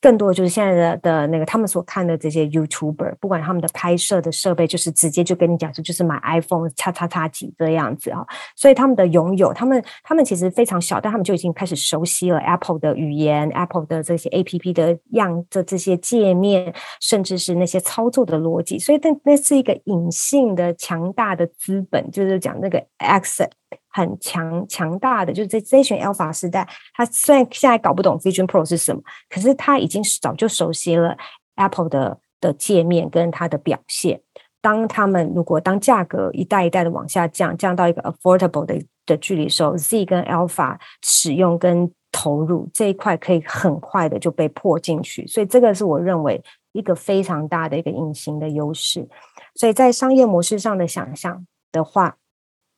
[0.00, 8.26] 更多的就是现在的的那个他们所看的这些 YouTuber，不管他们的拍摄的设备，就是直接就跟你讲说，就是买 iPhone 叉叉叉几这样子哈。
[8.56, 18.78] 所以他们的拥有，他们他们其实非常小，但他们就已经开始熟悉了 Apple 的语言、Apple 的这些 APP 的样的这些界面，甚至是那些操作的逻辑。
[18.78, 23.50] 所以那那是一个隐性的强大的资本，就是讲那个 access。
[23.92, 31.16] 很强强大的，就是这这群 Alpha 时代，他虽然现在搞不懂 Vision Pro 是什么，可是他已经早就熟悉了
[31.56, 34.22] Apple 的的界面跟它的表现。
[34.62, 49.06] 当他们如果当价格一代一代的往下降，降到一个 affordable 的的距离时候，Z 跟 Alpha 使用跟投入这一块可以很快的就被破进去，所以这个是我认为一个非常大的一个隐形的优势。
[49.54, 52.16] 所以在商业模式上的想象的话。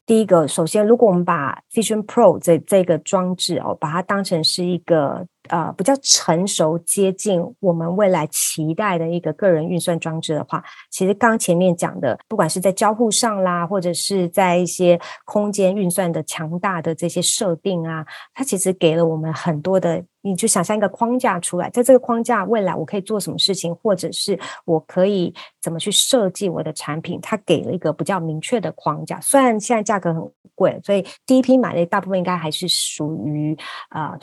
[0.07, 5.27] 第一个，首先，如果我们把 Vision Pro 这这个装置哦，把它当成是一个。
[5.51, 29.21] 呃，比较成熟、接近我们未来期待的一个个人运算装置的话，其实刚前面讲的，不管是在交互上啦，或者是在一些空间运算的强大的这些设定啊，它其实给了我们很多的，你就想象一个框架出来，在这个框架未来我可以做什么事情，或者是我可以怎么去设计我的产品，它给了一个比较明确的框架。
[29.21, 30.23] 虽然现在价格很
[30.55, 33.55] 贵，所以第一批买的大部分应该还是属于
[33.91, 34.19] 啊。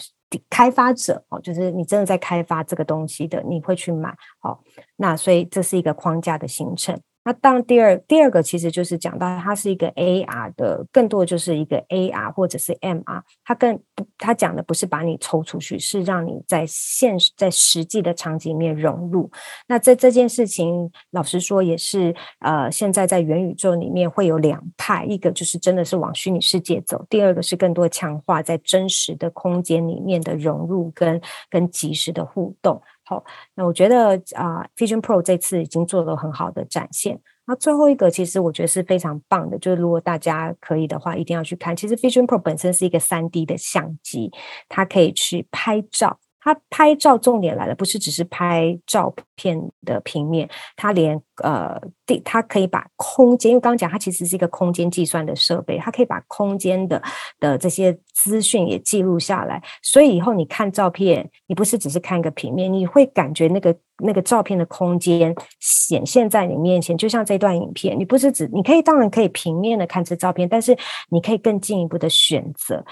[0.50, 4.60] 开发者哦，就是你真的在开发这个东西的，你会去买哦。
[4.98, 7.00] 那所以这是一个框架的形成。
[7.24, 19.30] 那当，第二第二个其实就是讲到它是一个 AR 的，更多的就是一个 AR 或者是 MR，它更不，它讲的不是把你抽出去，是让你在现实在实际的场景里面融入。
[19.68, 32.82] 那在这件事情，老实说也是呃，现在在元宇宙里面会有两派，一个就是真的是往虚拟世界走，第二个是更多强化在真实的空间里面的融入跟跟即时的互动。
[33.12, 33.22] 好，
[33.56, 37.20] 那我觉得啊，Vision Pro 这次已经做了很好的展现。
[37.46, 41.76] 那最后一个，其实我觉得是非常棒的，就是如果大家可以的话，一定要去看。
[41.76, 44.32] 其实 Vision Pro 本身是一个三 D 的相机，
[44.70, 46.22] 它可以去拍照。
[46.42, 57.02] 它拍照重点来了，不是只是拍照片的平面，它连呃，地它可以把空间，因为刚刚讲它其实是一个空间计算的设备，它可以把空间的
[57.40, 70.76] 的这些资讯也记录下来，所以以后你看照片，你不是只是看一个平面，你会感觉那个那个照片的空间显现在你面前，就像这段影片，你不是只你可以当然可以平面的看这照片，但是
[71.10, 72.84] 你可以更进一步的选择，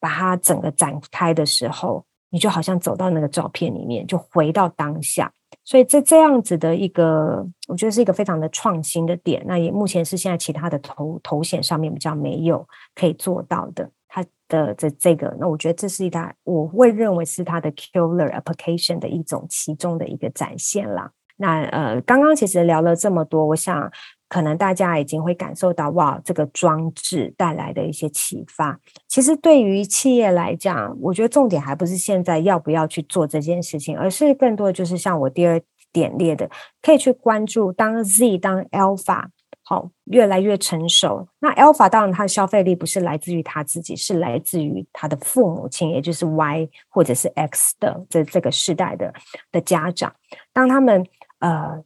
[0.00, 2.02] 把它整个展开的时候。
[2.34, 5.32] 你就好像走到那个照片里面，就回到当下，
[5.62, 9.40] 所以这这样子的一个，我觉得是一个非常的创新的点。
[9.46, 21.08] 那也目前是现在其他的头头衔上面比较没有可以做到的，它的这这个，那我觉得这是一大，我会认为是它的 killer application 的一种其中的一个展现啦。
[21.36, 23.88] 那呃，刚刚其实聊了这么多，我想。
[24.28, 28.80] 可能大家已经会感受到哇，这个装置带来的一些启发。
[29.06, 35.60] 其实对于企业来讲，我觉得重点还不是现在要不要去做这件事情，而是更多的就是像我第二
[35.92, 36.50] 点列的，
[36.82, 39.26] 可以去关注当 Z 当 Alpha
[39.62, 41.28] 好越来越成熟。
[41.38, 49.14] 那 Alpha 当然它的消费力不是来自于他自己，是来自于他的父母亲，也就是 Y 或者是 X 的这这个世代的
[49.52, 50.12] 的家长，
[50.52, 51.06] 当他们
[51.38, 51.84] 呃。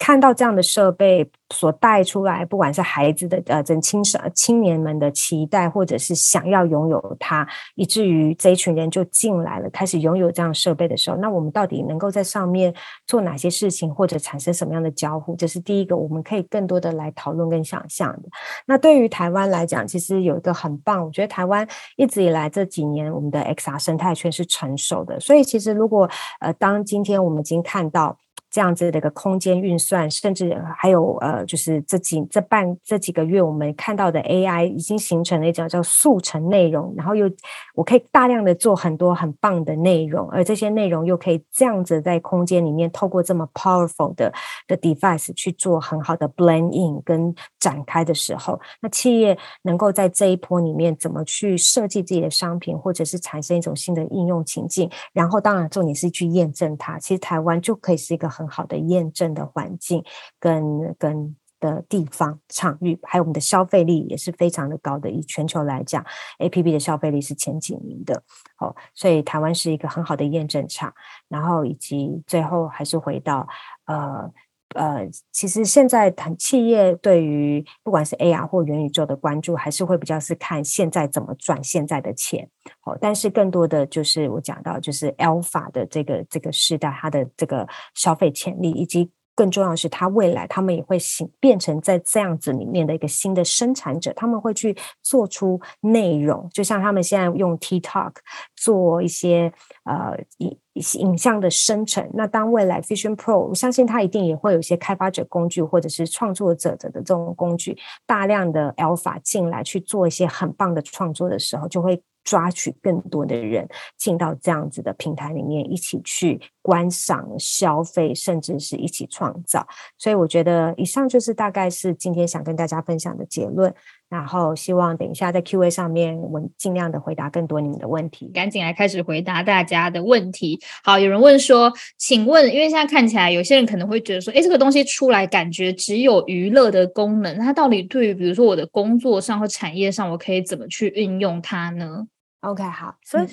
[0.00, 12.74] 看到这样的设备所带出来，不管是孩子的呃，整青少青年们的期待，或者是想要拥有它，以至于这一群人就进来了，开始拥有这样设备的时候，那我们到底能够在上面
[13.06, 15.36] 做哪些事情，或者产生什么样的交互？
[15.36, 18.28] 这是第一个，我们可以更多的来讨论跟想象的。
[18.66, 26.08] 那对于台湾来讲，其实有一个很棒，我觉得台湾一直以来这几年我们的 XR 生态圈是成熟的，所以其实如果
[26.40, 28.16] 呃，当今天我们已经看到。
[28.50, 37.30] 这样子的一个空间运算，甚至还有呃，就是这几这半这几个月我们看到的 AI 已经形成了一种叫速成内容，然后又
[37.74, 44.32] 我可以大量的做很多很棒的内容，而这些内容又可以这样子在空间里面透过这么 powerful 的
[44.66, 60.02] 的 device 去做很好的 blend in 跟展开的时候，那企业能够在这一波里面怎么去设计自己的商品，或者是产生一种新的应用情境，然后当然重点是去验证它，其实台湾就可以是一个很好的验证的环境
[60.38, 61.36] 跟跟。
[61.60, 65.10] 的地方场域，还有我们的消费力也是非常的高的。
[65.10, 66.02] 以全球来讲
[66.38, 68.22] ，A P P 的消费力是前几名的。
[68.60, 70.90] 哦，所以台湾是一个很好的验证场。
[71.28, 73.46] 然后以及最后还是回到
[73.84, 74.32] 呃
[74.74, 82.48] 呃，其实现在谈企业对于不管是 A R 或元宇宙的关注，还是会比较是看现在怎么赚现在的钱。
[82.84, 89.10] 哦，但是更多的就是我讲到就是 Alpha 的这个这个时代，它的这个消费潜力以及。
[89.40, 98.12] 更重要的是，他未来他们也会形变成在这样子里面的一个新的生产者，他们会去做出内容，就像他们现在用 TikTok
[98.54, 99.50] 做一些
[99.84, 100.58] 呃影
[100.98, 102.06] 影像的生成。
[102.12, 112.02] 那当未来 Vision Pro，我相信它一定也会有一些开发者工具或者是创作者的这种工具，大量的 Alpha 进来去做一些很棒的创作的时候，就会。
[112.24, 119.66] 抓取更多的人进到这样子的平台里面，一起去观赏、消费，甚至是一起创造。
[119.98, 123.74] 所以我觉得以上就是大概是今天想跟大家分享的结论。
[124.10, 128.26] 然后希望等一下在 Q&A 上面，我尽量的回答更多你们的问题。
[128.34, 130.60] 赶紧来开始回答大家的问题。
[130.82, 142.04] 好，有人问说，请问，因为现在看起来有些人可能会觉得说，哎，这个东西出来感觉只有娱乐的功能，它到底对于比如说我的工作上或产业上，我可以怎么去运用它呢
[142.40, 143.26] ？OK，好，所以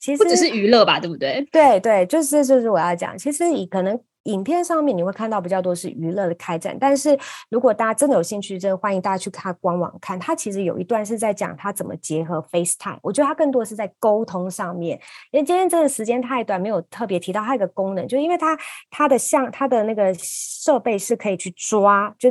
[0.00, 1.46] 其实不只是娱乐吧，对不对？
[1.52, 3.96] 对对，就是就是我要讲，其实你可能。
[4.24, 7.18] 影片上面你会看到比较多是娱乐的开展，但是
[7.48, 10.18] 如果大家真的有兴趣，真的欢迎大家去看官网看。
[10.18, 15.00] 它其实有一段是在讲它怎么结合 FaceTime，我觉得它更多是在沟通上面。
[15.30, 18.58] 因为今天真的时间太短，没有特别提到它一个功能，就因为它
[18.90, 22.30] 它的像它的那个设备是可以去抓，就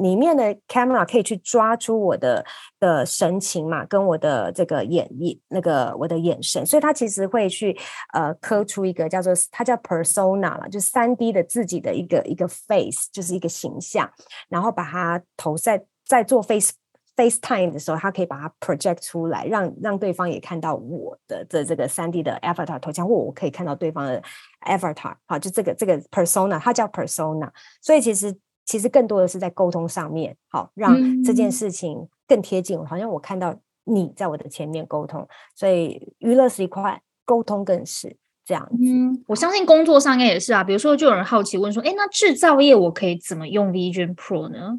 [0.00, 2.44] 里面的 camera 可以去抓出我的
[2.80, 7.78] 的神情嘛，跟我的这个眼眼那个我的眼神，所以他其实会去
[8.14, 14.10] 呃刻出一个叫做它叫 persona 了，就三 D 的自己的一个一个 face 就是一个形象，
[14.48, 16.72] 然后把它投在在做 face
[17.16, 24.22] FaceTime 的时候，他可以把它 project 出来，让让对方也看到我的这这个三 D 的 avatar 头像，或我可以看到对方的
[24.66, 25.14] avatar。
[25.26, 27.50] 好，就这个这个 persona，它叫 persona。
[27.82, 33.54] 所以其实其实更多的是在沟通上面，好让这件事情更贴近，好像我看到
[33.84, 35.26] 你在我的前面沟通。
[35.54, 38.16] 所以娱乐是一块，沟通更是。
[38.42, 40.64] 这样，嗯，我相信工作上应该也是啊。
[40.64, 44.78] 比如说，就有人好奇问说：“哎，那制造业我可以怎么用 Vision Pro 呢？”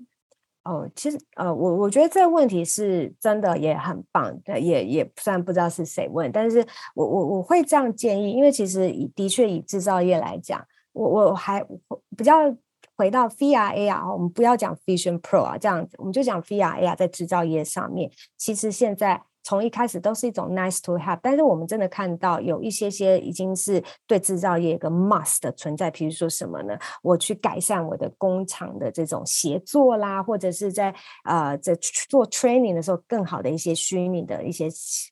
[0.66, 11.66] 哦，其实呃，我我觉得这个问题是真的也很棒，也也虽然不知道是谁问，但是我我我会这样建议，因为其实的确以制造业来讲，我我还
[12.18, 12.54] 比较
[13.02, 19.24] 回到 VR AR，我们不要讲 Vision Pro 啊，这样子我们就讲 VR AR 在制造业上面，其实现在。
[19.52, 25.92] 从一开始都是一种 nice to have，但是我们真的看到有一些些已经是对制造业一个 must 的存在。
[25.92, 26.74] 比如说什么呢？
[27.04, 30.96] 我去改善我的工厂的这种协作啦，或者是在
[31.26, 31.76] 呃在
[32.08, 34.70] 做 training 的时候，更好的一些虚拟的一些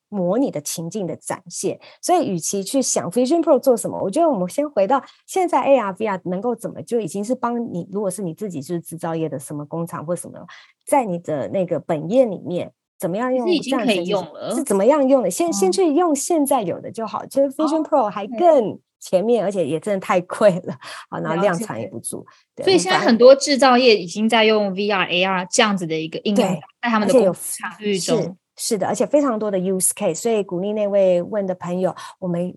[0.07, 1.77] 模拟的情境的展现。
[2.01, 7.85] 所以，与其去想 Vision Pro 做什么，我觉得我们先回到现在 AR VR 能够怎么就已经是帮你。
[7.91, 10.39] 如果是你自己就是制造业的什么工厂或什么，
[10.85, 12.71] 在你的那个本业里面。
[12.99, 13.49] 怎么样用？
[13.49, 14.53] 已经可以用了。
[14.53, 15.31] 是怎么样用的？
[15.31, 17.25] 先先去用现在有的就好。
[17.25, 20.77] 其实 Vision Pro 还更前面，而且也真的太贵了，
[21.09, 22.25] 好，然后量产也不足。
[22.61, 26.45] 所以现在很多制造业已经在用 VR、AR 这样子的一个应用，
[26.81, 28.35] 在他们的工厂域中。
[28.57, 30.15] 是的，而且非常多的 use case。
[30.15, 32.53] 所以鼓励那位问的朋友，我们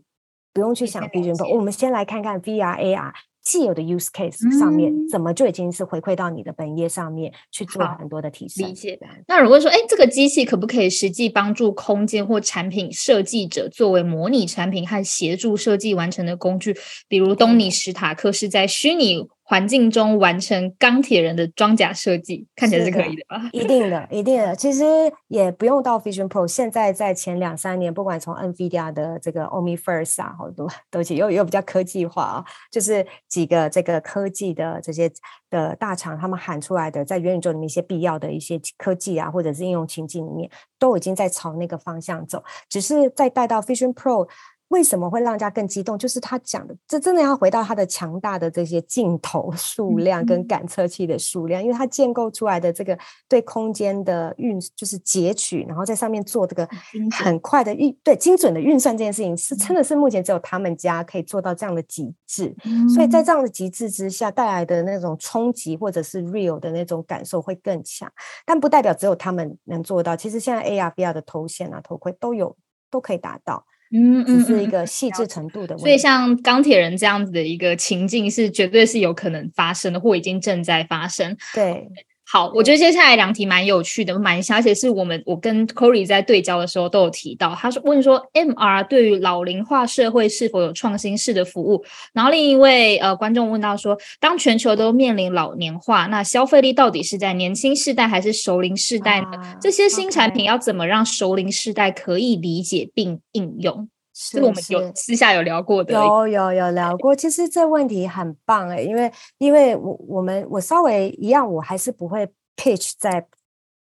[0.53, 3.13] 不用去想 Vision Pro，我们先来看看 VR、AR。
[3.43, 8.69] 既有的 use case 上面，怎么就已经是回馈到你的本业上面去做很多的提升？
[8.69, 8.99] 理解。
[9.27, 16.77] 那如果说，哎，这个机器可不可以实际帮助空间或产品设计者作为模拟产品和协助设计完成的工具？
[17.09, 19.27] 比如东尼史塔克是在虚拟。
[19.53, 23.39] 环境中完成钢铁人的装甲设计，看起来是可以的吧？
[23.53, 24.57] 一定的，一定的。
[24.57, 24.83] 其实
[25.29, 35.13] 也不用到 Vision Pro，现在在前两三年，不管从 NVIDIA 的这个 Omniverse 啊，好多都起又又比较科技化啊，就是几个这个科技的这些
[35.51, 44.27] 的大厂，他们喊出来的，在元宇宙里面一些必要的一些科技啊，或者是应用情境里面，都已经在朝那个方向走，只是再带到 Vision Pro。
[44.73, 45.99] 为什么会让人家更激动？
[45.99, 52.99] 就是他讲的，这真的要回到他的强大的这些镜头数量跟感测器的数量，因为他建构出来的这个
[53.29, 56.67] 对空间的运，就是截取，然后在上面做这个
[57.11, 62.57] 很快的运，对精准的运算这件事情，是真的是目前只有他们家可以做到这样的极致。
[62.95, 68.11] 所以在这样的极致之下带来的那种冲击或者是 real 的那种感受会更强，
[68.47, 70.17] 但不代表只有他们能做到。
[70.17, 72.57] 其实现在 AR、VR 的头显啊、头盔都有，
[72.91, 73.67] 都可以达到。
[73.93, 75.83] 嗯嗯，是一个细致程度的问题。
[75.83, 81.37] 所以像钢铁人这样子的一个情境，是绝对是有可能发生的，或已经正在发生。
[81.55, 81.89] 对。
[82.25, 87.55] 好，我觉得接下来两题蛮有趣的，蛮像而且是我们我跟 Corey 在对焦的时候都有提到。
[87.55, 91.85] 他说问说，MR 对于老龄化社会是否有创新式的服务？
[92.15, 99.57] 然后另一位呃观众问到说，当全球都面临老年化，那消费力到底是在年轻世代还是熟龄世代呢？
[99.61, 103.89] 这些新产品要怎么让熟龄世代可以理解并应用？
[104.15, 107.15] 是我们有私下有聊过的，有有有聊过。
[107.15, 113.27] 其实这问题很棒哎，因为因为我我们我稍微一样，我还是不会 pitch 在。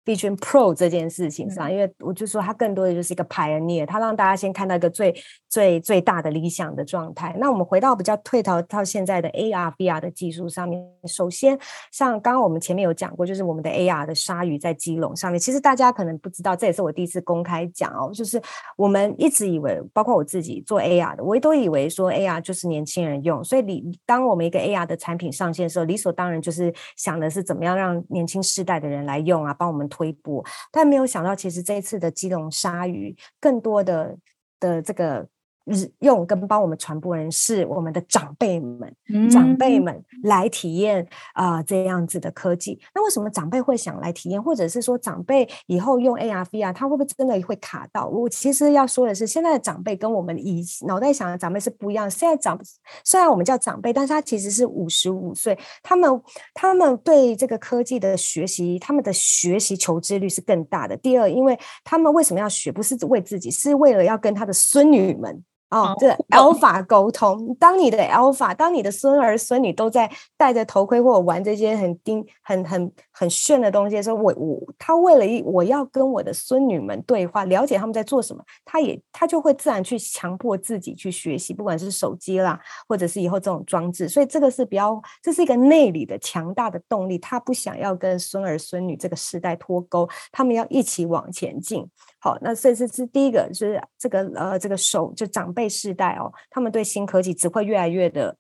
[0.06, 5.16] Vision Pro 这件事情上，因为我就说它更多的就是一个 pioneer，它让大家先看到一个最
[5.48, 7.34] 最最大的理想的状态。
[7.40, 11.58] 那我们回到比较退逃到现在的 AR VR 的技术上面，首先
[11.90, 18.42] 像刚刚我们前面有讲过，就是我们的 AR 的鲨鱼在基隆上面，其实大家可能不知道，这也是我第一次公开讲哦，就是
[18.76, 29.90] 我们一直以为，包括我自己做 AR 的，我也都以为说 AR 就是年轻人用，所以你当我们一个 AR 的产品上线的时候，理所当然就是想的是怎么样让年轻世代的人来用啊，帮我们。
[29.94, 34.18] 推波，但没有想到，其实这一次的基隆鲨鱼，更多的
[34.60, 35.28] 的这个。
[35.66, 38.94] 日用跟帮我们传播人是我们的长辈们，
[39.32, 42.80] 长辈们来体验啊这样子的科技。
[42.94, 48.08] 那为什么长辈会想来体验，或者是说长辈以后用 AR VR，他会不会真的会卡到？
[48.08, 52.10] 我其实要说的是，现在的长辈跟我们以脑袋想的长辈是不一样。
[52.12, 52.60] 现在长
[53.06, 56.22] 虽然我们叫长辈，但是他其实是五十五岁，他们
[56.54, 60.98] 他们对这个科技的学习，他们的学习求知率是更大的。
[60.98, 62.70] 第二，因为他们为什么要学？
[62.74, 65.44] 不是为自己，是为了要跟他的孙女们。
[65.74, 70.08] 哦，这 alpha 沟通，当你的 alpha，当你的孙儿孙女都在
[70.38, 91.90] 戴着头盔或者玩这些很丁、很很很炫的东西的时候，我我他为了一我要跟我的孙女们对话，了解他们在做什么，他也他就会自然去强迫自己去学习，不管是手机啦，或者是以后这种装置，所以这个是比较，这是一个内里的强大的动力，他不想要跟孙儿孙女这个时代脱钩，他们要一起往前进。
[92.24, 98.38] 好，那这是是第一个，就是这个呃，这个手就长辈世代哦，他们对新科技只会越来越的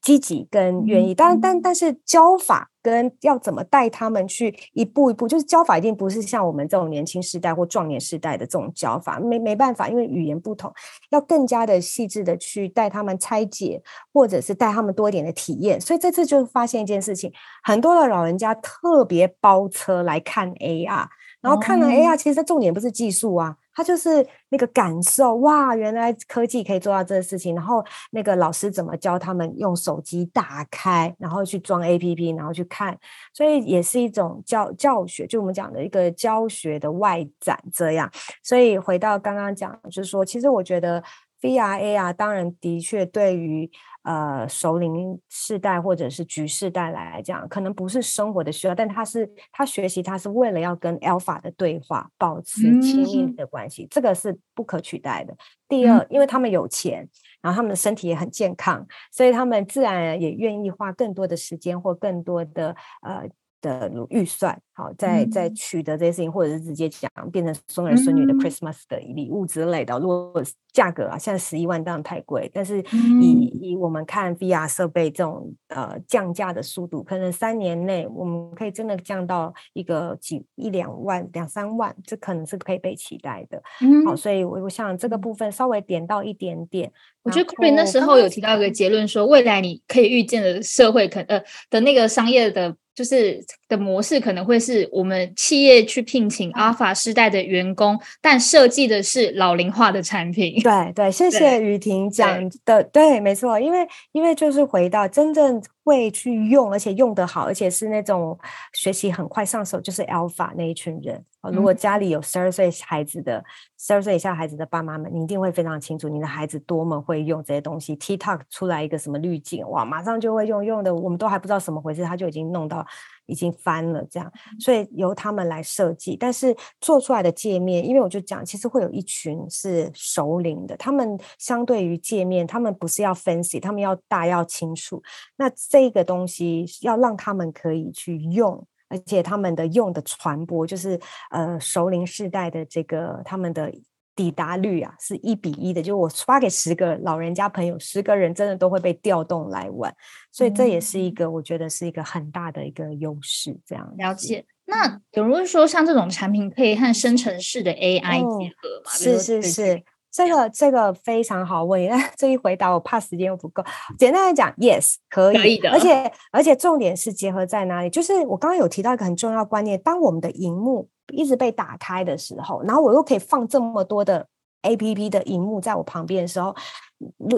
[0.00, 1.12] 积极跟愿意。
[1.12, 10.72] 但但但是教法跟要怎么带他们去一步一步，就是教法一定不是像我们这种年轻世代或壮年世代的这种教法，没没办法，因为语言不同，
[11.10, 15.80] 要更加的细致的去带他们拆解，或者是带他们多一点的体验。
[15.80, 17.32] 所以这次就发现一件事情，
[17.64, 21.08] 很多的老人家特别包车来看 AR。
[21.40, 27.54] 然后看了 AR，其实重点不是技术啊，它就是那个感受哇，原来科技可以做到这个事情。
[27.54, 32.98] 然后那个老师怎么教他们用手机打开，然后去装 APP，然后去看，
[33.32, 38.10] 所以也是一种教教学，就我们讲的一个教学的外展这样。
[38.42, 41.02] 所以回到刚刚讲，就是说，其实我觉得
[41.40, 43.70] VR AR 当然的确对于。
[44.08, 55.36] 呃，首领世代或者是局世代来讲，可能不是生活的需要，但他是他学习，他是为了要跟 Alpha 的对话，保持亲密的关系，这个是不可取代的。
[55.68, 57.06] 第二，因为他们有钱，
[57.42, 63.28] 然后他们的身体也很健康，所以他们自然也愿意花更多的时间或更多的呃。
[63.60, 69.98] 的预算，好，在在取得这些事情，或者是直接讲变成孙儿孙女的 Christmas 的礼物之类的。
[69.98, 70.42] 如果
[70.72, 72.80] 价格啊，现在十一万当然太贵，但是
[73.20, 83.60] 以以我们看 VR 设备这种呃降价的速度，可能三年内我们可以真的降到一个几一两万、两三万，这可能是可以被期待的。
[84.06, 86.92] 好，所以我我想这个部分稍微点到一点点。
[87.24, 92.76] 我觉得 Corey 那时候有提到一个结论，说未来你可以预见的社会可呃的那个商业的。
[92.98, 100.60] 就是的模式可能会是我们企业去聘请阿尔法时代的员工，但设计的是老龄化的产品。
[100.62, 105.62] 对对，谢谢雨婷讲的，对，没错，因为因为就是回到真正。
[105.88, 108.38] 会去用，而且用得好，而且是那种
[108.74, 111.48] 学习很快上手，就是 Alpha 那一群人啊。
[111.50, 113.42] 如果家里有十二岁孩子的、
[113.78, 117.96] 十二岁以下孩子的爸妈们，你一定会非常清楚你的孩子多么会用这些东西。
[117.96, 122.86] TikTok 出来一个什么滤镜，哇，马上就会用，用的我们都还不知道什么回事，他就已经弄到。
[123.28, 135.02] 已经翻了，这样，所以由他们来设计，但是做出来的界面，因为我就讲，其实会有一群是熟龄的，他们相对于界面，他们不是要 fancy，他们要大要清楚，
[135.36, 140.98] 那这个东西要让他们可以去用，而且他们的用的传播，就是
[141.30, 143.72] 呃熟龄世代的这个他们的。
[144.18, 149.94] 抵达率啊是一比一的，就我发给十个老人家朋友，十个人真的都会被调动来玩，
[150.32, 153.56] 所以这也是一个我觉得是一个很大的一个优势。
[153.64, 154.44] 这样了解。
[154.64, 158.90] 那有人说，像这种产品可以和生成式的 AI 结合吗？
[158.90, 159.84] 是是是。
[160.10, 163.62] 这个这个非常好问，但 这一回答我怕时间又不够。
[163.98, 167.90] 简单来讲，yes 可以，可以的而且而且重点是结合在哪里？
[167.90, 174.26] 就是我刚刚有提到一个很重要的观念，当我们的荧幕一直被打开的时候，然后我又可以放这么多的
[174.62, 176.54] A P P 的荧幕在我旁边的时候，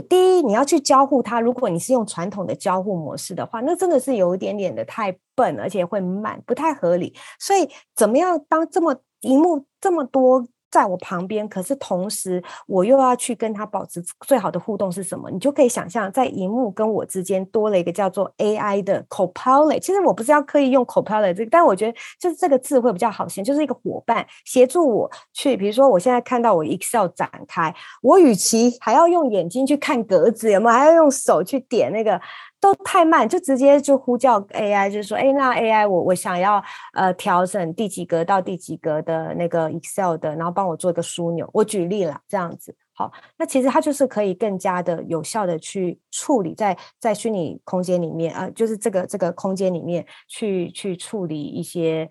[0.09, 7.14] 第一你要去交互它，如果你是用传统的交互模式的话，那真的是有一点点的太笨，而且会慢，不太合理。
[7.39, 10.47] 所以怎么样当这么荧幕这么多？
[10.71, 15.31] 在我旁边，可是同时我又要去跟他保持最好的互动是什么？
[15.31, 19.81] 你就可以想象，在荧幕跟我之间多了一个叫做 AI 的 Copilot。
[19.81, 25.57] 其实我不是要刻意用 Copilot 这个，但我觉得就是这个字会比较好写，就是一个伙伴协助我去。
[25.57, 32.21] 比如说，我现在看到我 Excel 展开，我与其还要用眼睛去看格子，有没有还要用手去点那个？
[32.61, 41.49] 都太慢，就直接就呼叫 AI，就是说，哎，那 AI 我我想要呃调整第几格到第几格的那个 Excel 的，然后帮我做一个枢纽。
[41.55, 52.11] 我举例了这样子，好，那其实它就是可以更加的有效的去处理在在虚拟空间里面啊，就是这个这个空间里面去去处理一些。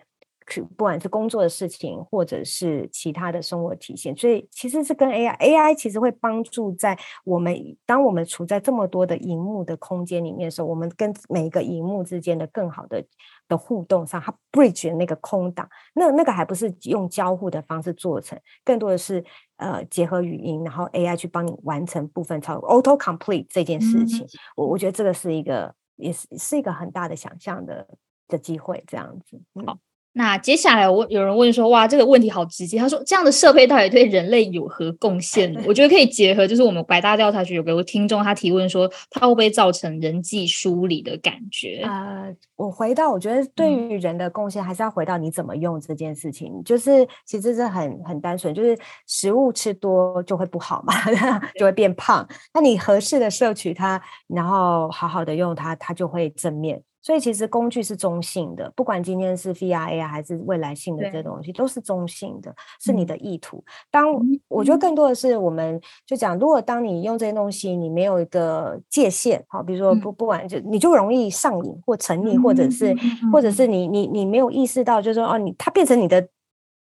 [0.49, 13.05] 去不管是工作的事情，或者是其他的生活体现，所以其实是跟 AI，AI 其实会帮助在我们当我们处在这么多的荧幕的空间里面的时候，我们跟每一个荧幕之间的更好的
[13.47, 19.23] 的互动上，它 bridge 的那个空档，那那个还不是用交互的方式做成，更多的是
[19.57, 24.25] 呃结合语音，然后 AI 去帮你完成部分操作，auto complete 这件事情，
[24.55, 27.87] 我我觉得这个是一个也是是一个很大的想象的
[28.27, 29.77] 的机会，这样子，好。
[30.13, 32.77] 那接下来我有人问说，哇，这个问题好直接。
[32.77, 35.55] 他说，这样的设备到底对人类有何贡献？
[35.67, 41.81] 我觉得可以结合，就是我们百大调查局有个听众他提问说，它会不会造成人际疏离的感觉？
[41.83, 46.61] 呃，我回到，我觉得对于人的贡献，还是要回到你怎么用这件事情。
[46.65, 50.93] 就是其实是很很单纯，就是食物吃多就会不好嘛，
[51.57, 52.27] 就会变胖。
[52.53, 56.81] 那你合适的摄取它，然后好好的用它，它就会正面。
[57.01, 63.63] 所以其实工具是中性的，不管今天是 VRA 还是未来性的这东西，都是中性的，是你的意图。
[63.89, 64.07] 当
[64.47, 72.95] 我觉得更多的是，我们就讲，如果当你用这些东西，你没有一个界限，好，比如说不不管就你就容易上瘾或沉溺，或者是
[73.31, 76.27] 或者是你你你没有意识到，就是说哦，你它变成你的。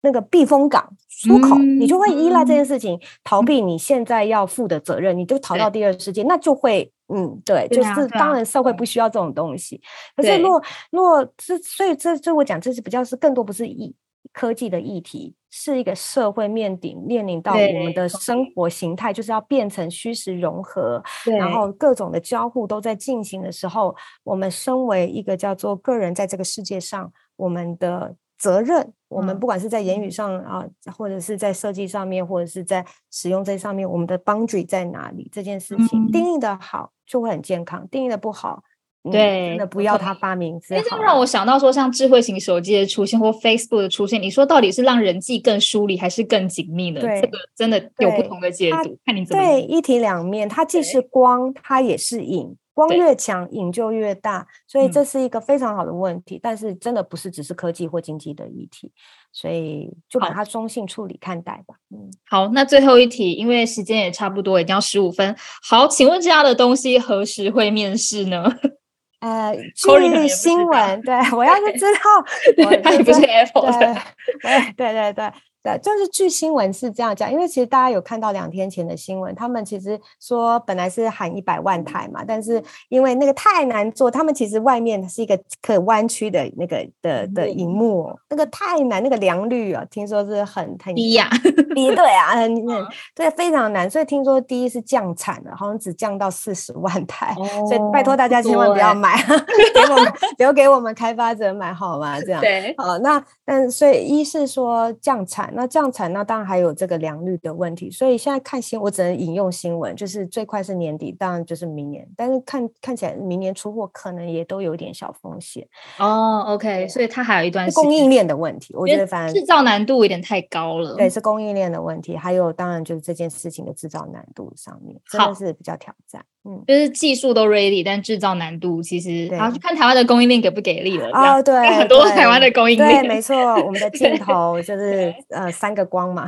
[0.02, 9.82] 那个避风港出口，你就会依赖这件事情，逃避你现在要负的责任，你就逃到第二世界，那就会，嗯，对，就是当然社会不需要这种东西。
[10.16, 13.96] 可是若若这，所以这这我讲这是比较是更多不是议
[14.32, 28.16] 科技的议题，是一个社会面顶面临到我们的生活形态，就是要变成虚实融合，然后各种的交互都在进行的时候，我们身为一个叫做个人在这个世界上，我们的。
[28.42, 30.64] 责任，我们不管是在言语上啊，
[30.96, 35.28] 或者是在设计上面，或者是在使用这上面，我们的 boundary 在哪里？
[35.32, 38.64] 这件事情定义的好，就会很健康；定义的不好，
[39.12, 40.60] 对，真的不要他发明。
[40.62, 47.02] 这让我想到说，像智慧型手机的出现或 Facebook 的出现，你说到底是让人际更疏离，还是更紧密呢？
[47.02, 49.44] 这个真的有不同的解读，看你怎么。
[49.44, 52.56] 对，一体两面，它既是光，它也是影。
[52.80, 56.40] 光越强，影就越大，所以这是一个非常好的问题。
[56.42, 58.90] 但是真的不是只是科技或经济的议题，
[59.34, 61.76] 所以就把它中性处理看待吧。
[61.92, 65.36] 嗯，好，那最后一题，因为时间也差不多，已经要十五分。
[65.62, 68.46] 好，请问这样的东西何时会面试呢？
[69.20, 73.94] 呃，据新闻，对我要是知道，它也不是 Apple 的，
[74.42, 75.34] 对对对对。
[75.62, 91.30] 对，就是据新闻是这样讲，因为其实大家有看到两天前的新闻，他们其实说本来是喊一百万台嘛，但是因为那个太难做，他们其实外面是一个可弯曲的那个的的荧幕，那个太难，那个良率啊，听说是很很低呀，
[91.76, 97.36] 低对啊，很 很对，非常难，所以听说第一是降产了，好像只降到四十万台，
[97.68, 99.22] 所以拜托大家千万不要买，
[99.76, 102.18] 给我们留给我们开发者买好吗？
[102.22, 105.49] 这样对，好，那但所以一是说降产。
[105.56, 116.44] 那这样产，那当然还有这个良率的问题，所以现在看新，我只能引用新闻，就是最快是年底，当然就是明年，但是看看起来明年出货可能也都有点小风险哦。
[116.48, 120.96] OK，所以它还有一段供应链的问题，我觉得反正制造难度有点太高了。
[120.96, 126.24] 对，是供应链的问题，还有当然就是这件事情的制造难度上面，真的是比较挑战。
[126.50, 131.08] 嗯，就是技术都 ready，但制造难度其实，然后看台湾的供应链给不给力了。
[131.14, 136.28] 哦，对， 很多台湾的供应链，对，没错，我们的 镜头就是呃三个光嘛。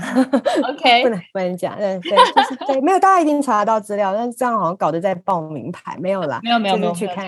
[0.69, 7.27] OK， 不能不能讲，对对，就是对，没有，大家一定查得到资料，但是这样好像搞得在报名牌，没有啦，没有没有没有去看。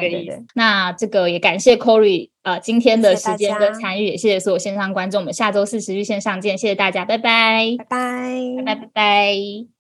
[0.54, 7.98] 那这个也感谢 Corey 呃今天的时间跟参与，也谢谢所有线上观众，我们下周四持续线上见，谢谢大家，拜拜，拜拜，
[8.58, 9.73] 拜拜拜拜。